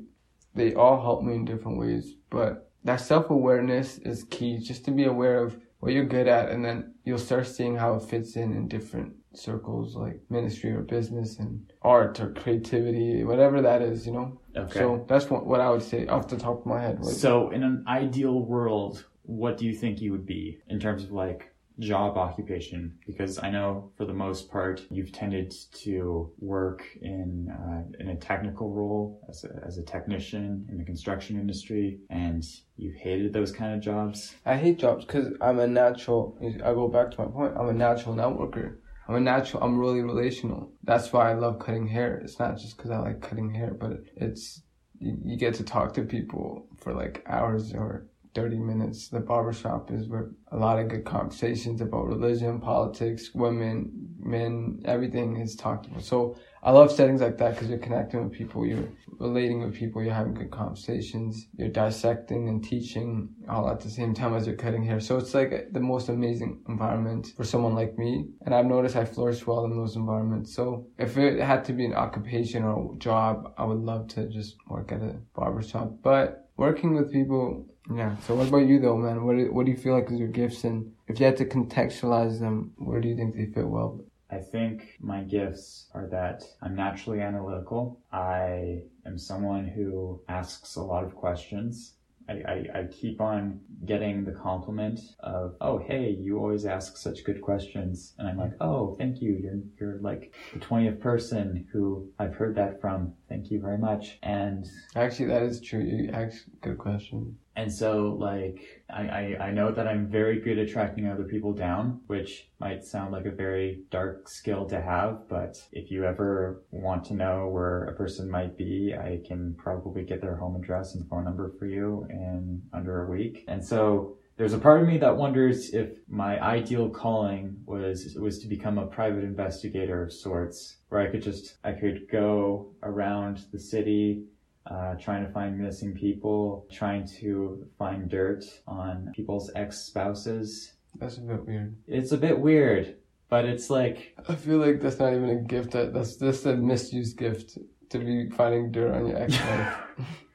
They 0.53 0.74
all 0.74 1.01
help 1.01 1.24
me 1.24 1.35
in 1.35 1.45
different 1.45 1.79
ways, 1.79 2.15
but 2.29 2.69
that 2.83 3.01
self 3.01 3.29
awareness 3.29 3.97
is 4.00 4.24
key 4.25 4.59
just 4.59 4.85
to 4.85 4.91
be 4.91 5.05
aware 5.05 5.43
of 5.43 5.57
what 5.79 5.93
you're 5.93 6.05
good 6.05 6.27
at, 6.27 6.50
and 6.50 6.63
then 6.63 6.93
you'll 7.03 7.17
start 7.17 7.47
seeing 7.47 7.75
how 7.75 7.95
it 7.95 8.03
fits 8.03 8.35
in 8.35 8.53
in 8.53 8.67
different 8.67 9.13
circles 9.33 9.95
like 9.95 10.19
ministry 10.29 10.71
or 10.71 10.81
business 10.81 11.39
and 11.39 11.71
art 11.81 12.19
or 12.19 12.31
creativity, 12.31 13.24
whatever 13.24 13.62
that 13.62 13.81
is, 13.81 14.05
you 14.05 14.13
know? 14.13 14.39
Okay. 14.55 14.79
So 14.79 15.05
that's 15.07 15.29
what, 15.29 15.45
what 15.45 15.59
I 15.59 15.69
would 15.69 15.83
say 15.83 16.07
off 16.07 16.27
the 16.27 16.38
top 16.38 16.62
of 16.62 16.65
my 16.65 16.81
head. 16.81 17.00
Like, 17.01 17.13
So, 17.13 17.50
in 17.51 17.63
an 17.63 17.83
ideal 17.88 18.39
world, 18.39 19.05
what 19.24 19.57
do 19.57 19.65
you 19.65 19.74
think 19.74 20.01
you 20.01 20.12
would 20.12 20.25
be 20.25 20.59
in 20.69 20.79
terms 20.79 21.03
of 21.03 21.12
like 21.12 21.53
job 21.79 22.17
occupation? 22.17 22.98
Because 23.05 23.39
I 23.41 23.50
know 23.50 23.91
for 23.98 24.05
the 24.05 24.13
most 24.13 24.51
part 24.51 24.82
you've 24.89 25.12
tended 25.12 25.53
to 25.84 26.32
work 26.39 26.84
in 27.01 27.50
uh, 27.50 27.84
in 28.00 28.10
a 28.10 28.15
technical 28.15 28.74
role 28.74 29.22
as 29.29 29.44
a, 29.44 29.50
as 29.65 29.77
a 29.77 29.84
technician 29.84 30.67
in 30.70 30.77
the 30.77 30.84
construction 30.84 31.39
industry, 31.39 32.00
and 32.10 32.44
you've 32.77 32.96
hated 32.96 33.34
those 33.34 33.51
kind 33.51 33.74
of 33.74 33.82
jobs. 33.82 34.36
I 34.46 34.58
hate 34.58 34.79
jobs 34.79 35.05
because 35.05 35.27
I'm 35.41 35.60
a 35.60 35.67
natural. 35.67 36.38
I 36.41 36.74
go 36.74 36.88
back 36.88 37.12
to 37.12 37.22
my 37.22 37.32
point. 37.32 37.53
I'm 37.58 37.70
a 37.70 37.74
natural 37.74 38.15
networker. 38.15 38.77
I'm 39.08 39.15
a 39.15 39.20
natural. 39.20 39.63
I'm 39.63 39.77
really 39.77 40.01
relational. 40.01 40.72
That's 40.84 41.13
why 41.13 41.29
I 41.29 41.36
love 41.36 41.60
cutting 41.60 41.88
hair. 41.88 42.17
It's 42.17 42.39
not 42.39 42.58
just 42.58 42.75
because 42.75 42.91
I 42.91 42.98
like 42.98 43.22
cutting 43.22 43.53
hair, 43.53 43.75
but 43.79 44.00
it's 44.15 44.63
you, 45.00 45.17
you 45.24 45.38
get 45.38 45.53
to 45.55 45.63
talk 45.63 45.94
to 45.94 46.01
people 46.01 46.67
for 46.77 46.94
like 46.94 47.24
hours 47.27 47.74
or 47.74 48.08
30 48.36 48.60
minutes. 48.60 49.08
The 49.08 49.22
barbershop 49.22 49.92
is 49.92 50.08
where 50.08 50.30
a 50.51 50.58
lot 50.58 50.77
of 50.77 50.89
good 50.89 51.06
conversations 51.06 51.82
about 51.82 52.06
religion, 52.06 52.60
politics, 52.60 53.34
women, 53.34 54.15
men, 54.20 54.82
everything 54.86 55.38
is 55.38 55.56
talked 55.56 55.88
about. 55.88 56.04
So 56.04 56.38
I 56.62 56.72
love 56.72 56.92
settings 56.92 57.22
like 57.22 57.38
that 57.38 57.54
because 57.54 57.70
you're 57.70 57.80
connecting 57.80 58.24
with 58.24 58.34
people, 58.34 58.65
you're 58.65 58.89
relating 59.20 59.62
with 59.63 59.74
people, 59.74 60.04
you're 60.04 60.13
having 60.13 60.34
good 60.34 60.51
conversations, 60.51 61.48
you're 61.56 61.70
dissecting 61.70 62.50
and 62.50 62.63
teaching 62.63 63.30
all 63.48 63.70
at 63.70 63.80
the 63.80 63.89
same 63.89 64.13
time 64.13 64.36
as 64.36 64.48
you're 64.48 64.56
cutting 64.56 64.84
hair. 64.84 65.00
So 65.00 65.17
it's 65.17 65.34
like 65.34 65.69
the 65.71 65.80
most 65.80 66.10
amazing 66.10 66.62
environment 66.67 67.28
for 67.38 67.43
someone 67.43 67.76
like 67.76 67.98
me. 67.98 68.26
And 68.45 68.54
I've 68.54 68.65
noticed 68.65 68.95
I 68.95 69.06
flourish 69.06 69.45
well 69.48 69.65
in 69.65 69.78
those 69.78 69.95
environments. 69.95 70.54
So 70.54 70.88
if 70.98 71.17
it 71.17 71.39
had 71.39 71.63
to 71.65 71.74
be 71.74 71.86
an 71.86 71.93
occupation 71.93 72.63
or 72.63 72.95
job, 72.98 73.54
I 73.58 73.63
would 73.63 73.80
love 73.80 74.08
to 74.10 74.28
just 74.28 74.56
work 74.67 74.91
at 74.91 75.02
a 75.02 75.15
barbershop. 75.36 75.93
But 76.04 76.50
working 76.58 76.95
with 76.95 77.12
people, 77.12 77.67
yeah. 77.93 78.15
So 78.19 78.36
what 78.36 78.48
about 78.48 78.67
you 78.67 78.80
though, 78.80 78.98
man? 78.98 79.26
What 79.26 79.38
do, 79.38 79.52
what 79.52 79.65
do 79.65 79.71
you 79.71 79.78
feel 79.78 79.93
like 79.93 80.12
is 80.12 80.19
your 80.19 80.28
gifts? 80.28 80.63
And 80.63 80.93
if 81.08 81.19
you 81.19 81.26
had 81.26 81.38
to 81.38 81.45
contextualize 81.45 82.39
them, 82.39 82.71
where 82.78 83.02
do 83.02 83.08
you 83.08 83.15
think 83.15 83.36
they 83.36 83.45
fit 83.45 83.67
well? 83.67 84.02
I 84.32 84.39
think 84.39 84.98
my 85.00 85.21
gifts 85.21 85.88
are 85.93 86.08
that 86.08 86.43
I'm 86.62 86.76
naturally 86.76 87.21
analytical. 87.21 88.02
I 88.12 88.82
am 89.06 89.17
someone 89.17 89.67
who 89.67 90.21
asks 90.28 90.76
a 90.76 90.82
lot 90.82 91.04
of 91.04 91.15
questions. 91.15 91.93
I, 92.28 92.34
I, 92.34 92.80
I 92.80 92.84
keep 92.91 93.21
on 93.21 93.60
getting 93.86 94.26
the 94.26 94.32
compliment 94.32 95.00
of, 95.19 95.56
oh, 95.62 95.78
hey, 95.78 96.10
you 96.10 96.39
always 96.39 96.65
ask 96.65 96.98
such 96.98 97.24
good 97.24 97.39
questions. 97.39 98.15
And 98.17 98.28
I'm 98.28 98.38
like, 98.38 98.54
oh, 98.60 98.95
thank 98.98 99.21
you. 99.21 99.34
You're, 99.34 99.62
you're 99.80 100.02
like 100.02 100.34
the 100.54 100.60
20th 100.60 101.00
person 101.00 101.67
who 101.71 102.10
I've 102.17 102.34
heard 102.34 102.56
that 102.56 102.82
from. 102.82 103.13
Thank 103.30 103.52
you 103.52 103.62
very 103.62 103.78
much. 103.78 104.17
And 104.24 104.65
Actually, 104.95 105.28
that 105.28 105.43
is 105.43 105.62
true. 105.62 105.82
You 105.82 106.10
ask 106.12 106.45
good 106.62 106.80
question. 106.80 107.38
And 107.56 107.72
so, 107.72 108.18
like, 108.20 108.84
I, 108.89 109.02
I, 109.02 109.38
I 109.48 109.52
know 109.52 109.72
that 109.72 109.88
I'm 109.88 110.08
very 110.08 110.41
good 110.41 110.60
at 110.60 110.70
tracking 110.70 111.08
other 111.08 111.24
people 111.24 111.54
down, 111.54 112.02
which 112.08 112.50
might 112.60 112.84
sound 112.84 113.13
like 113.13 113.26
a 113.26 113.32
very 113.32 113.84
dark 113.91 114.28
skill 114.28 114.65
to 114.68 114.82
have, 114.82 115.30
but 115.30 115.58
if 115.72 115.89
you 115.89 116.04
ever 116.04 116.63
want 116.72 117.06
to 117.06 117.13
know 117.13 117.48
where 117.48 117.86
a 117.86 117.96
person 117.96 118.30
might 118.30 118.58
be, 118.58 118.94
I 118.94 119.22
can 119.26 119.56
probably 119.58 120.04
get 120.04 120.22
their 120.22 120.36
home 120.36 120.56
address 120.56 120.96
and 120.96 121.08
phone 121.08 121.24
number 121.24 121.54
for 121.58 121.65
you 121.65 122.06
in 122.10 122.62
under 122.74 123.06
a 123.06 123.10
week. 123.10 123.46
And 123.48 123.63
so, 123.63 124.18
there's 124.38 124.54
a 124.54 124.60
part 124.60 124.82
of 124.82 124.88
me 124.88 124.98
that 124.98 125.15
wonders 125.15 125.74
if 125.74 125.91
my 126.10 126.38
ideal 126.41 126.89
calling 126.89 127.56
was 127.65 128.18
was 128.20 128.39
to 128.39 128.48
become 128.48 128.78
a 128.78 128.86
private 128.86 129.24
investigator 129.24 130.04
of 130.04 130.12
sorts, 130.12 130.80
where 130.89 131.00
I 131.00 131.10
could 131.10 131.22
just 131.22 131.58
I 131.63 131.72
could 131.72 132.10
go 132.12 132.74
around 132.84 133.46
the 133.54 133.60
city 133.60 134.26
uh, 134.69 134.95
trying 134.95 135.25
to 135.25 135.32
find 135.32 135.58
missing 135.58 135.93
people, 135.93 136.65
trying 136.71 137.08
to 137.08 137.67
find 137.78 138.10
dirt 138.10 138.43
on 138.67 139.12
people's 139.15 139.51
ex 139.56 139.80
spouses. 139.82 140.73
That's 140.99 141.17
a 141.17 141.21
bit 141.21 141.45
weird. 141.45 141.75
It's 141.88 142.12
a 142.12 142.17
bit 142.17 142.39
weird, 142.39 142.97
but 143.30 143.45
it's 143.45 143.69
like, 143.69 144.15
I 144.28 144.36
feel 144.36 144.58
like 144.58 144.82
that's 144.82 144.99
not 144.99 145.13
even 145.13 145.30
a 145.30 145.41
gift. 145.41 145.71
That 145.71 145.93
that's 145.93 146.15
just 146.15 146.45
a 146.45 146.56
misused 146.56 147.17
gift 147.17 147.58
to 147.89 147.99
be 147.99 148.30
finding 148.30 148.71
dirt 148.71 148.93
on 148.93 149.08
your 149.08 149.17
ex-wife. 149.17 149.78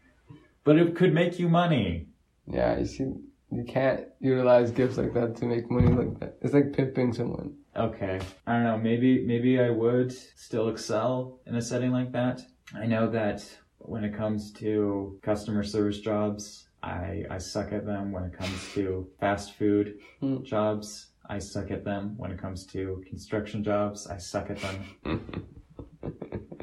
but 0.64 0.78
it 0.78 0.94
could 0.94 1.12
make 1.12 1.38
you 1.38 1.48
money. 1.48 2.08
yeah, 2.46 2.78
you 2.78 2.86
see, 2.86 3.12
you 3.50 3.64
can't 3.64 4.06
utilize 4.20 4.70
gifts 4.70 4.96
like 4.96 5.12
that 5.14 5.36
to 5.36 5.46
make 5.46 5.70
money 5.70 5.92
like 5.92 6.20
that. 6.20 6.38
It's 6.40 6.54
like 6.54 6.72
pimping 6.72 7.12
someone. 7.12 7.56
Okay, 7.76 8.20
I 8.46 8.52
don't 8.52 8.64
know. 8.64 8.78
Maybe 8.78 9.24
maybe 9.24 9.60
I 9.60 9.70
would 9.70 10.12
still 10.12 10.68
excel 10.68 11.40
in 11.46 11.54
a 11.56 11.62
setting 11.62 11.90
like 11.90 12.12
that. 12.12 12.42
I 12.74 12.86
know 12.86 13.10
that 13.10 13.44
when 13.80 14.04
it 14.04 14.14
comes 14.16 14.52
to 14.54 15.18
customer 15.22 15.62
service 15.64 16.00
jobs, 16.00 16.68
I 16.82 17.24
I 17.30 17.38
suck 17.38 17.72
at 17.72 17.84
them. 17.86 18.12
When 18.12 18.24
it 18.24 18.32
comes 18.32 18.72
to 18.74 19.08
fast 19.20 19.54
food 19.54 19.98
Hmm. 20.20 20.42
jobs, 20.42 21.12
I 21.28 21.38
suck 21.38 21.70
at 21.70 21.84
them. 21.84 22.14
When 22.16 22.30
it 22.30 22.38
comes 22.38 22.66
to 22.66 23.02
construction 23.08 23.62
jobs, 23.64 24.06
I 24.06 24.18
suck 24.18 24.50
at 24.50 24.58
them. 24.58 24.76
I, 25.04 25.18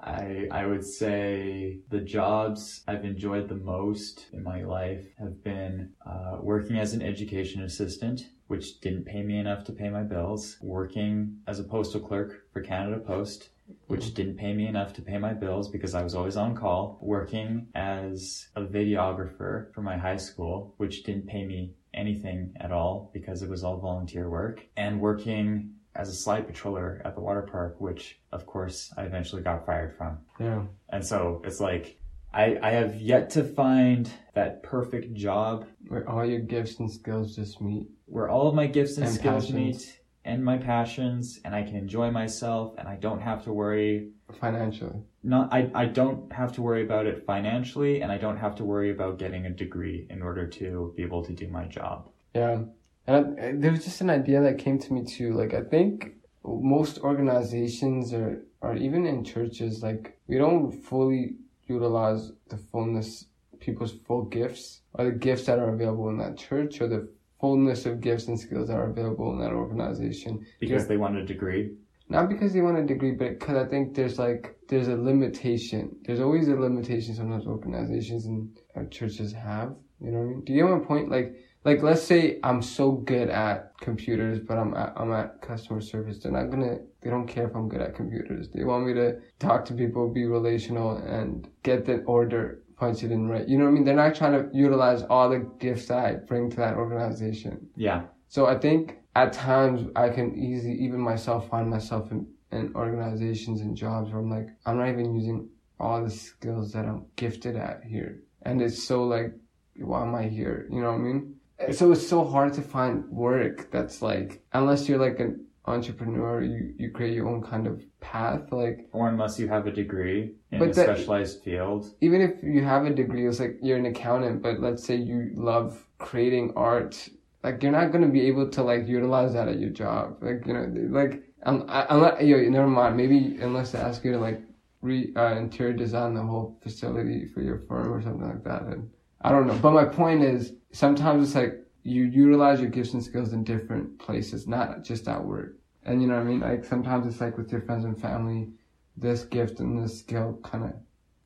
I, 0.00 0.48
I 0.50 0.66
would 0.66 0.84
say 0.84 1.78
the 1.88 2.00
jobs 2.00 2.82
I've 2.86 3.04
enjoyed 3.04 3.48
the 3.48 3.56
most 3.56 4.26
in 4.32 4.42
my 4.42 4.62
life 4.62 5.06
have 5.18 5.42
been 5.42 5.92
uh, 6.06 6.38
working 6.40 6.78
as 6.78 6.92
an 6.92 7.00
education 7.02 7.62
assistant, 7.62 8.28
which 8.48 8.80
didn't 8.80 9.06
pay 9.06 9.22
me 9.22 9.38
enough 9.38 9.64
to 9.64 9.72
pay 9.72 9.88
my 9.88 10.02
bills, 10.02 10.58
working 10.60 11.38
as 11.46 11.58
a 11.58 11.64
postal 11.64 12.00
clerk 12.00 12.42
for 12.52 12.60
Canada 12.60 12.98
Post, 12.98 13.48
which 13.86 14.14
didn't 14.14 14.36
pay 14.36 14.52
me 14.54 14.66
enough 14.66 14.92
to 14.94 15.02
pay 15.02 15.18
my 15.18 15.32
bills 15.32 15.68
because 15.70 15.94
I 15.94 16.02
was 16.02 16.14
always 16.14 16.36
on 16.36 16.54
call, 16.54 16.98
working 17.00 17.68
as 17.74 18.48
a 18.56 18.62
videographer 18.62 19.72
for 19.74 19.82
my 19.82 19.96
high 19.96 20.16
school, 20.16 20.74
which 20.78 21.02
didn't 21.04 21.26
pay 21.26 21.44
me 21.44 21.74
anything 21.92 22.52
at 22.60 22.72
all 22.72 23.10
because 23.14 23.42
it 23.42 23.48
was 23.48 23.62
all 23.64 23.78
volunteer 23.78 24.28
work, 24.28 24.66
and 24.76 25.00
working 25.00 25.70
as 25.94 26.08
a 26.08 26.12
slide 26.14 26.48
patroller 26.48 27.00
at 27.06 27.14
the 27.14 27.20
water 27.20 27.42
park, 27.42 27.80
which 27.80 28.18
of 28.32 28.46
course 28.46 28.92
I 28.96 29.04
eventually 29.04 29.42
got 29.42 29.64
fired 29.64 29.96
from. 29.96 30.18
Yeah. 30.40 30.62
And 30.88 31.04
so 31.06 31.40
it's 31.44 31.60
like, 31.60 31.98
I, 32.32 32.58
I 32.60 32.70
have 32.72 32.96
yet 32.96 33.30
to 33.30 33.44
find 33.44 34.10
that 34.34 34.64
perfect 34.64 35.14
job 35.14 35.66
Where 35.86 36.08
all 36.08 36.24
your 36.26 36.40
gifts 36.40 36.80
and 36.80 36.90
skills 36.90 37.36
just 37.36 37.60
meet. 37.60 37.86
where 38.06 38.28
all 38.28 38.48
of 38.48 38.56
my 38.56 38.66
gifts 38.66 38.96
and, 38.96 39.06
And 39.06 39.14
skills 39.14 39.44
passions. 39.46 39.54
meet 39.54 40.00
and 40.24 40.44
my 40.44 40.56
passions 40.56 41.40
and 41.44 41.54
I 41.54 41.62
can 41.62 41.76
enjoy 41.76 42.10
myself 42.10 42.74
and 42.78 42.88
I 42.88 42.96
don't 42.96 43.20
have 43.20 43.44
to 43.44 43.52
worry 43.52 44.10
Financially. 44.40 45.02
not 45.22 45.52
I, 45.52 45.70
I 45.74 45.84
don't 45.84 46.32
have 46.32 46.52
to 46.52 46.62
worry 46.62 46.82
about 46.82 47.06
it 47.06 47.24
financially 47.26 48.00
and 48.00 48.10
I 48.10 48.18
don't 48.18 48.38
have 48.38 48.54
to 48.56 48.64
worry 48.64 48.90
about 48.90 49.18
getting 49.18 49.46
a 49.46 49.50
degree 49.50 50.06
in 50.08 50.22
order 50.22 50.46
to 50.46 50.92
be 50.96 51.02
able 51.02 51.24
to 51.24 51.32
do 51.32 51.46
my 51.48 51.64
job. 51.66 52.08
Yeah. 52.34 52.62
And 53.06 53.38
I, 53.38 53.52
there 53.52 53.70
was 53.70 53.84
just 53.84 54.00
an 54.00 54.10
idea 54.10 54.40
that 54.40 54.58
came 54.58 54.78
to 54.78 54.92
me 54.92 55.04
too. 55.04 55.34
Like, 55.34 55.52
I 55.52 55.62
think 55.62 56.14
most 56.44 56.98
organizations 56.98 58.12
or, 58.12 58.42
or 58.60 58.76
even 58.76 59.06
in 59.06 59.24
churches, 59.24 59.82
like, 59.82 60.18
we 60.26 60.38
don't 60.38 60.72
fully 60.72 61.36
utilize 61.66 62.32
the 62.48 62.56
fullness, 62.56 63.26
people's 63.60 63.92
full 64.06 64.24
gifts 64.24 64.80
or 64.94 65.04
the 65.04 65.12
gifts 65.12 65.44
that 65.46 65.58
are 65.58 65.72
available 65.74 66.08
in 66.08 66.18
that 66.18 66.38
church 66.38 66.80
or 66.80 66.88
the 66.88 67.08
fullness 67.44 67.84
of 67.84 68.00
gifts 68.00 68.26
and 68.28 68.40
skills 68.40 68.68
that 68.68 68.76
are 68.82 68.88
available 68.88 69.30
in 69.34 69.38
that 69.38 69.52
organization. 69.52 70.32
Because 70.60 70.82
Yeah. 70.84 70.88
they 70.88 70.96
want 70.96 71.18
a 71.18 71.26
degree. 71.26 71.64
Not 72.08 72.30
because 72.30 72.54
they 72.54 72.62
want 72.62 72.78
a 72.78 72.86
degree, 72.94 73.12
but 73.12 73.38
because 73.38 73.56
I 73.64 73.66
think 73.72 73.94
there's 73.94 74.18
like, 74.18 74.56
there's 74.70 74.88
a 74.88 74.96
limitation. 74.96 75.94
There's 76.04 76.20
always 76.20 76.48
a 76.48 76.56
limitation 76.56 77.14
sometimes 77.14 77.46
organizations 77.46 78.24
and 78.24 78.48
uh, 78.74 78.84
churches 78.98 79.30
have. 79.34 79.74
You 80.00 80.10
know 80.12 80.20
what 80.20 80.24
I 80.24 80.28
mean? 80.30 80.44
Do 80.44 80.52
you 80.54 80.62
get 80.62 80.70
my 80.78 80.82
point? 80.92 81.10
Like, 81.10 81.28
like 81.64 81.82
let's 81.82 82.02
say 82.02 82.38
I'm 82.42 82.62
so 82.62 82.92
good 82.92 83.28
at 83.28 83.72
computers, 83.88 84.38
but 84.48 84.56
I'm 84.56 84.72
at, 84.82 84.94
I'm 84.96 85.12
at 85.12 85.42
customer 85.42 85.82
service. 85.82 86.18
They're 86.20 86.32
not 86.40 86.50
gonna. 86.50 86.78
They 87.02 87.10
don't 87.10 87.26
care 87.26 87.46
if 87.48 87.54
I'm 87.54 87.68
good 87.68 87.82
at 87.82 87.94
computers. 87.94 88.48
They 88.54 88.64
want 88.64 88.86
me 88.86 88.94
to 88.94 89.18
talk 89.38 89.66
to 89.66 89.74
people, 89.74 90.08
be 90.08 90.24
relational, 90.24 90.96
and 90.96 91.48
get 91.62 91.84
the 91.84 91.96
order 92.16 92.63
punch 92.76 93.02
it 93.02 93.10
in 93.10 93.28
right. 93.28 93.48
You 93.48 93.58
know 93.58 93.64
what 93.64 93.70
I 93.70 93.74
mean? 93.74 93.84
They're 93.84 93.94
not 93.94 94.14
trying 94.14 94.32
to 94.32 94.56
utilize 94.56 95.02
all 95.04 95.28
the 95.28 95.48
gifts 95.58 95.86
that 95.86 95.98
I 95.98 96.12
bring 96.14 96.50
to 96.50 96.56
that 96.58 96.74
organization. 96.74 97.68
Yeah. 97.76 98.02
So 98.28 98.46
I 98.46 98.58
think 98.58 98.98
at 99.14 99.32
times 99.32 99.88
I 99.94 100.08
can 100.08 100.36
easily, 100.36 100.74
even 100.74 101.00
myself, 101.00 101.48
find 101.48 101.70
myself 101.70 102.10
in, 102.10 102.26
in 102.52 102.72
organizations 102.74 103.60
and 103.60 103.76
jobs 103.76 104.10
where 104.10 104.20
I'm 104.20 104.30
like, 104.30 104.48
I'm 104.66 104.78
not 104.78 104.88
even 104.88 105.14
using 105.14 105.48
all 105.78 106.02
the 106.02 106.10
skills 106.10 106.72
that 106.72 106.84
I'm 106.84 107.06
gifted 107.16 107.56
at 107.56 107.84
here. 107.84 108.22
And 108.42 108.60
it's 108.60 108.82
so 108.82 109.04
like, 109.04 109.32
why 109.76 110.02
am 110.02 110.14
I 110.14 110.24
here? 110.24 110.66
You 110.70 110.80
know 110.80 110.92
what 110.92 110.98
I 110.98 111.02
mean? 111.02 111.34
So 111.72 111.92
it's 111.92 112.06
so 112.06 112.24
hard 112.24 112.52
to 112.54 112.62
find 112.62 113.08
work 113.08 113.70
that's 113.70 114.02
like, 114.02 114.42
unless 114.52 114.88
you're 114.88 114.98
like 114.98 115.20
an 115.20 115.46
entrepreneur, 115.66 116.42
you, 116.42 116.74
you 116.78 116.90
create 116.90 117.14
your 117.14 117.28
own 117.28 117.42
kind 117.42 117.66
of 117.66 117.82
path. 118.00 118.52
Like, 118.52 118.86
Or 118.92 119.08
unless 119.08 119.38
you 119.38 119.48
have 119.48 119.66
a 119.66 119.72
degree 119.72 120.34
in 120.50 120.58
But 120.58 120.70
a 120.70 120.72
that- 120.74 120.84
specialized 120.96 121.42
field. 121.42 121.94
even 122.00 122.20
if 122.20 122.42
you 122.42 122.62
have 122.64 122.84
a 122.86 122.90
degree, 122.90 123.26
it's 123.26 123.40
like 123.40 123.58
you're 123.62 123.78
an 123.78 123.86
accountant, 123.86 124.42
but 124.42 124.60
let's 124.60 124.84
say 124.84 124.96
you 124.96 125.30
love 125.34 125.86
creating 125.98 126.52
art, 126.56 127.08
like 127.42 127.62
you're 127.62 127.72
not 127.72 127.92
gonna 127.92 128.08
be 128.08 128.22
able 128.26 128.48
to 128.50 128.62
like 128.62 128.86
utilize 128.86 129.32
that 129.34 129.48
at 129.48 129.58
your 129.58 129.70
job. 129.70 130.18
Like 130.22 130.46
you 130.46 130.52
know, 130.54 130.66
like 131.00 131.22
um, 131.44 131.64
I- 131.68 131.86
unless 131.90 132.22
yo, 132.22 132.38
never 132.48 132.66
mind. 132.68 132.96
Maybe 132.96 133.36
unless 133.40 133.72
they 133.72 133.78
ask 133.78 134.04
you 134.04 134.12
to 134.12 134.18
like 134.18 134.40
re 134.82 135.12
uh, 135.16 135.36
interior 135.36 135.72
design 135.74 136.14
the 136.14 136.22
whole 136.22 136.58
facility 136.62 137.26
for 137.26 137.40
your 137.42 137.58
firm 137.68 137.92
or 137.92 138.02
something 138.02 138.26
like 138.26 138.44
that. 138.44 138.62
And 138.62 138.90
I 139.22 139.30
don't 139.30 139.46
know. 139.46 139.58
But 139.60 139.72
my 139.72 139.84
point 139.84 140.22
is, 140.22 140.52
sometimes 140.72 141.26
it's 141.28 141.34
like 141.34 141.54
you 141.84 142.04
utilize 142.04 142.60
your 142.60 142.70
gifts 142.70 142.94
and 142.94 143.04
skills 143.04 143.32
in 143.32 143.44
different 143.44 143.98
places, 143.98 144.48
not 144.48 144.82
just 144.82 145.06
at 145.06 145.24
work. 145.24 145.58
And 145.84 146.02
you 146.02 146.08
know 146.08 146.14
what 146.14 146.22
I 146.22 146.24
mean? 146.24 146.40
Like 146.40 146.64
sometimes 146.64 147.06
it's 147.06 147.20
like 147.20 147.36
with 147.38 147.52
your 147.52 147.60
friends 147.60 147.84
and 147.84 148.00
family, 148.00 148.48
this 148.96 149.22
gift 149.24 149.60
and 149.60 149.82
this 149.82 150.00
skill 150.00 150.38
kind 150.42 150.64
of 150.64 150.72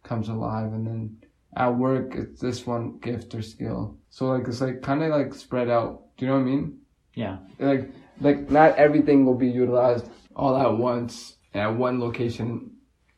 comes 0.02 0.28
alive 0.28 0.72
and 0.72 0.86
then 0.86 1.16
at 1.56 1.68
work 1.68 2.14
it's 2.14 2.40
this 2.40 2.66
one 2.66 2.98
gift 2.98 3.34
or 3.34 3.42
skill 3.42 3.96
so 4.10 4.26
like 4.28 4.46
it's 4.46 4.60
like 4.60 4.80
kind 4.82 5.02
of 5.02 5.10
like 5.10 5.34
spread 5.34 5.68
out 5.68 6.02
do 6.16 6.24
you 6.24 6.30
know 6.30 6.36
what 6.36 6.42
i 6.42 6.44
mean 6.44 6.78
Yeah. 7.14 7.38
like 7.58 7.90
like 8.20 8.50
not 8.50 8.76
everything 8.76 9.24
will 9.24 9.34
be 9.34 9.48
utilized 9.48 10.06
all 10.36 10.56
at 10.56 10.78
once 10.78 11.36
at 11.54 11.68
one 11.74 12.00
location 12.00 12.70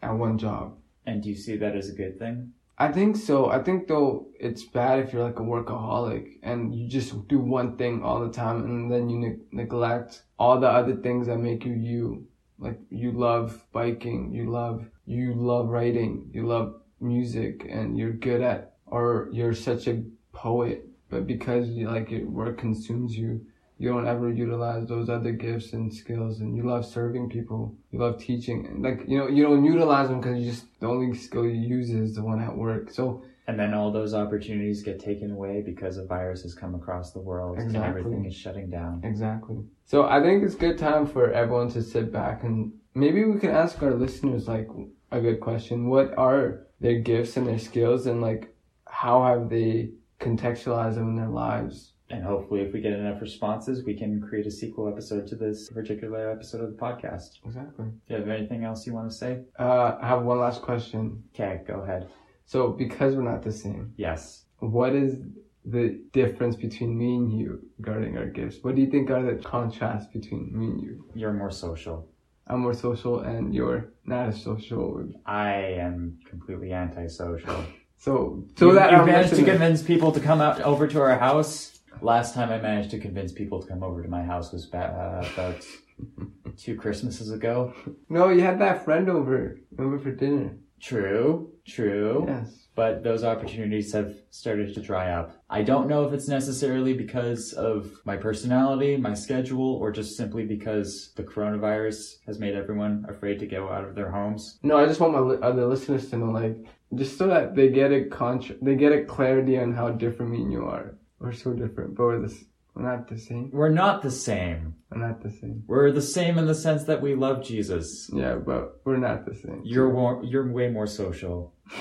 at 0.02 0.12
one 0.12 0.38
job 0.38 0.76
And 1.06 1.22
do 1.22 1.28
you 1.28 1.36
see 1.36 1.56
that 1.58 1.76
as 1.76 1.90
a 1.90 1.92
good 1.94 2.18
thing? 2.18 2.52
I 2.80 2.90
think 2.90 3.16
so. 3.16 3.50
I 3.50 3.62
think 3.62 3.88
though 3.88 4.28
it's 4.40 4.64
bad 4.64 5.00
if 5.00 5.12
you're 5.12 5.22
like 5.22 5.38
a 5.38 5.42
workaholic 5.42 6.38
and 6.42 6.74
you 6.74 6.88
just 6.88 7.28
do 7.28 7.38
one 7.38 7.76
thing 7.76 8.02
all 8.02 8.20
the 8.20 8.32
time 8.32 8.64
and 8.64 8.90
then 8.90 9.10
you 9.10 9.18
ne- 9.18 9.44
neglect 9.52 10.22
all 10.38 10.58
the 10.58 10.68
other 10.68 10.96
things 10.96 11.26
that 11.26 11.38
make 11.38 11.64
you 11.66 11.74
you 11.74 12.26
like 12.58 12.80
you 12.90 13.12
love 13.12 13.64
biking 13.72 14.32
you 14.32 14.50
love 14.50 14.86
you 15.06 15.34
love 15.34 15.68
writing 15.68 16.30
you 16.32 16.46
love 16.46 16.80
music 17.00 17.66
and 17.68 17.98
you're 17.98 18.12
good 18.28 18.40
at 18.40 18.74
or 18.86 19.28
you're 19.30 19.54
such 19.54 19.86
a 19.86 20.02
poet 20.32 20.86
but 21.10 21.26
because 21.26 21.68
you 21.68 21.86
like 21.90 22.10
your 22.10 22.26
work 22.28 22.58
consumes 22.58 23.16
you 23.16 23.44
you 23.80 23.88
don't 23.88 24.06
ever 24.06 24.30
utilize 24.30 24.86
those 24.86 25.08
other 25.08 25.32
gifts 25.32 25.72
and 25.72 25.92
skills 25.92 26.40
and 26.40 26.54
you 26.54 26.62
love 26.62 26.84
serving 26.84 27.30
people 27.30 27.74
you 27.90 27.98
love 27.98 28.20
teaching 28.20 28.66
and 28.66 28.82
like 28.82 29.00
you 29.08 29.18
know 29.18 29.26
you 29.26 29.42
don't 29.42 29.64
utilize 29.64 30.08
them 30.08 30.20
because 30.20 30.38
you 30.38 30.50
just 30.50 30.66
the 30.80 30.86
only 30.86 31.16
skill 31.16 31.46
you 31.46 31.60
use 31.76 31.90
is 31.90 32.14
the 32.14 32.22
one 32.22 32.40
at 32.40 32.54
work 32.54 32.90
so 32.90 33.22
And 33.46 33.58
then 33.58 33.72
all 33.74 33.90
those 33.90 34.14
opportunities 34.14 34.82
get 34.82 35.00
taken 35.00 35.30
away 35.32 35.60
because 35.70 35.96
a 35.96 36.04
virus 36.04 36.42
has 36.42 36.54
come 36.54 36.74
across 36.76 37.12
the 37.12 37.18
world 37.30 37.58
and 37.58 37.74
everything 37.76 38.24
is 38.26 38.34
shutting 38.34 38.68
down. 38.70 39.00
Exactly. 39.02 39.58
So 39.86 40.06
I 40.06 40.22
think 40.22 40.44
it's 40.44 40.54
good 40.54 40.78
time 40.78 41.04
for 41.06 41.32
everyone 41.32 41.70
to 41.70 41.82
sit 41.82 42.12
back 42.12 42.44
and 42.44 42.72
maybe 42.94 43.24
we 43.24 43.40
can 43.40 43.50
ask 43.50 43.82
our 43.82 43.94
listeners 43.94 44.46
like 44.46 44.68
a 45.10 45.20
good 45.20 45.40
question. 45.40 45.88
What 45.88 46.16
are 46.16 46.66
their 46.80 47.00
gifts 47.00 47.36
and 47.36 47.46
their 47.48 47.58
skills 47.58 48.06
and 48.06 48.20
like 48.20 48.54
how 48.86 49.24
have 49.24 49.48
they 49.48 49.90
contextualized 50.20 50.94
them 50.94 51.08
in 51.08 51.16
their 51.16 51.28
lives? 51.28 51.89
And 52.10 52.24
hopefully, 52.24 52.60
if 52.62 52.72
we 52.72 52.80
get 52.80 52.92
enough 52.92 53.20
responses, 53.20 53.84
we 53.84 53.94
can 53.94 54.20
create 54.20 54.46
a 54.46 54.50
sequel 54.50 54.88
episode 54.88 55.26
to 55.28 55.36
this 55.36 55.70
particular 55.70 56.30
episode 56.30 56.60
of 56.60 56.70
the 56.72 56.76
podcast. 56.76 57.38
Exactly. 57.46 57.86
Do 57.86 58.14
you 58.14 58.16
have 58.16 58.28
anything 58.28 58.64
else 58.64 58.84
you 58.86 58.92
want 58.94 59.10
to 59.10 59.16
say? 59.16 59.42
Uh, 59.58 59.96
I 60.02 60.08
have 60.08 60.22
one 60.22 60.40
last 60.40 60.60
question. 60.60 61.22
Okay, 61.34 61.60
go 61.66 61.80
ahead. 61.80 62.08
So 62.46 62.68
because 62.70 63.14
we're 63.14 63.22
not 63.22 63.42
the 63.42 63.52
same, 63.52 63.94
Yes. 63.96 64.44
what 64.58 64.94
is 64.94 65.18
the 65.64 66.00
difference 66.12 66.56
between 66.56 66.98
me 66.98 67.14
and 67.16 67.32
you 67.32 67.60
regarding 67.78 68.16
our 68.18 68.26
gifts? 68.26 68.56
What 68.62 68.74
do 68.74 68.80
you 68.80 68.90
think 68.90 69.08
are 69.10 69.22
the 69.22 69.40
contrasts 69.40 70.06
between 70.12 70.50
me 70.58 70.66
and 70.66 70.82
you? 70.82 71.04
You're 71.14 71.32
more 71.32 71.50
social. 71.52 72.08
I'm 72.48 72.60
more 72.60 72.74
social 72.74 73.20
and 73.20 73.54
you're 73.54 73.92
not 74.04 74.28
as 74.30 74.42
social. 74.42 75.08
I 75.26 75.52
am 75.86 76.18
completely 76.28 76.72
antisocial. 76.72 77.64
So, 77.98 78.42
so 78.56 78.68
you, 78.68 78.74
that 78.74 78.90
you 78.90 79.04
managed 79.04 79.34
to 79.36 79.44
convince 79.44 79.82
people 79.82 80.10
to 80.12 80.18
come 80.20 80.40
out 80.40 80.60
over 80.62 80.88
to 80.88 81.00
our 81.00 81.16
house. 81.18 81.78
Last 82.02 82.34
time 82.34 82.50
I 82.50 82.58
managed 82.58 82.90
to 82.92 82.98
convince 82.98 83.32
people 83.32 83.60
to 83.62 83.68
come 83.68 83.82
over 83.82 84.02
to 84.02 84.08
my 84.08 84.22
house 84.22 84.52
was 84.52 84.66
ba- 84.66 85.22
uh, 85.22 85.28
about 85.34 85.66
two 86.56 86.76
Christmases 86.76 87.30
ago. 87.30 87.74
No, 88.08 88.28
you 88.30 88.40
had 88.40 88.58
that 88.60 88.84
friend 88.84 89.08
over 89.08 89.58
over 89.78 89.98
for 89.98 90.10
dinner. 90.12 90.56
True, 90.80 91.52
true. 91.66 92.24
Yes. 92.26 92.56
but 92.74 93.02
those 93.04 93.22
opportunities 93.22 93.92
have 93.92 94.14
started 94.30 94.72
to 94.74 94.80
dry 94.80 95.10
up. 95.12 95.36
I 95.50 95.60
don't 95.62 95.88
know 95.88 96.04
if 96.06 96.14
it's 96.14 96.26
necessarily 96.28 96.94
because 96.94 97.52
of 97.52 97.92
my 98.06 98.16
personality, 98.16 98.96
my 98.96 99.12
schedule, 99.12 99.74
or 99.74 99.90
just 99.92 100.16
simply 100.16 100.44
because 100.46 101.12
the 101.16 101.22
coronavirus 101.22 102.14
has 102.26 102.38
made 102.38 102.54
everyone 102.54 103.04
afraid 103.10 103.38
to 103.40 103.46
go 103.46 103.68
out 103.68 103.84
of 103.84 103.94
their 103.94 104.10
homes. 104.10 104.58
No, 104.62 104.78
I 104.78 104.86
just 104.86 105.00
want 105.00 105.12
my 105.12 105.20
li- 105.20 105.38
other 105.42 105.66
listeners 105.66 106.08
to 106.10 106.16
know, 106.16 106.30
like, 106.30 106.56
just 106.94 107.18
so 107.18 107.26
that 107.26 107.54
they 107.54 107.68
get 107.68 107.92
a 107.92 108.04
contra- 108.06 108.56
they 108.62 108.74
get 108.76 108.92
a 108.92 109.04
clarity 109.04 109.58
on 109.58 109.74
how 109.74 109.90
different 109.90 110.32
me 110.32 110.40
and 110.42 110.52
you 110.52 110.64
are. 110.64 110.94
We're 111.20 111.32
so 111.32 111.52
different, 111.52 111.94
but 111.94 112.04
we're 112.04 112.20
this. 112.20 112.44
We're 112.74 112.82
not 112.90 113.08
the 113.08 113.18
same. 113.18 113.50
We're 113.52 113.68
not 113.68 114.00
the 114.00 114.10
same. 114.10 114.74
We're 114.90 115.06
not 115.06 115.22
the 115.22 115.30
same. 115.30 115.64
We're 115.66 115.92
the 115.92 116.00
same 116.00 116.38
in 116.38 116.46
the 116.46 116.54
sense 116.54 116.84
that 116.84 117.02
we 117.02 117.14
love 117.14 117.44
Jesus. 117.44 118.08
Yeah, 118.12 118.36
but 118.36 118.80
we're 118.84 118.96
not 118.96 119.26
the 119.26 119.34
same. 119.34 119.60
You're 119.64 119.90
wa- 119.90 120.22
you're 120.22 120.50
way 120.50 120.68
more 120.70 120.86
social. 120.86 121.52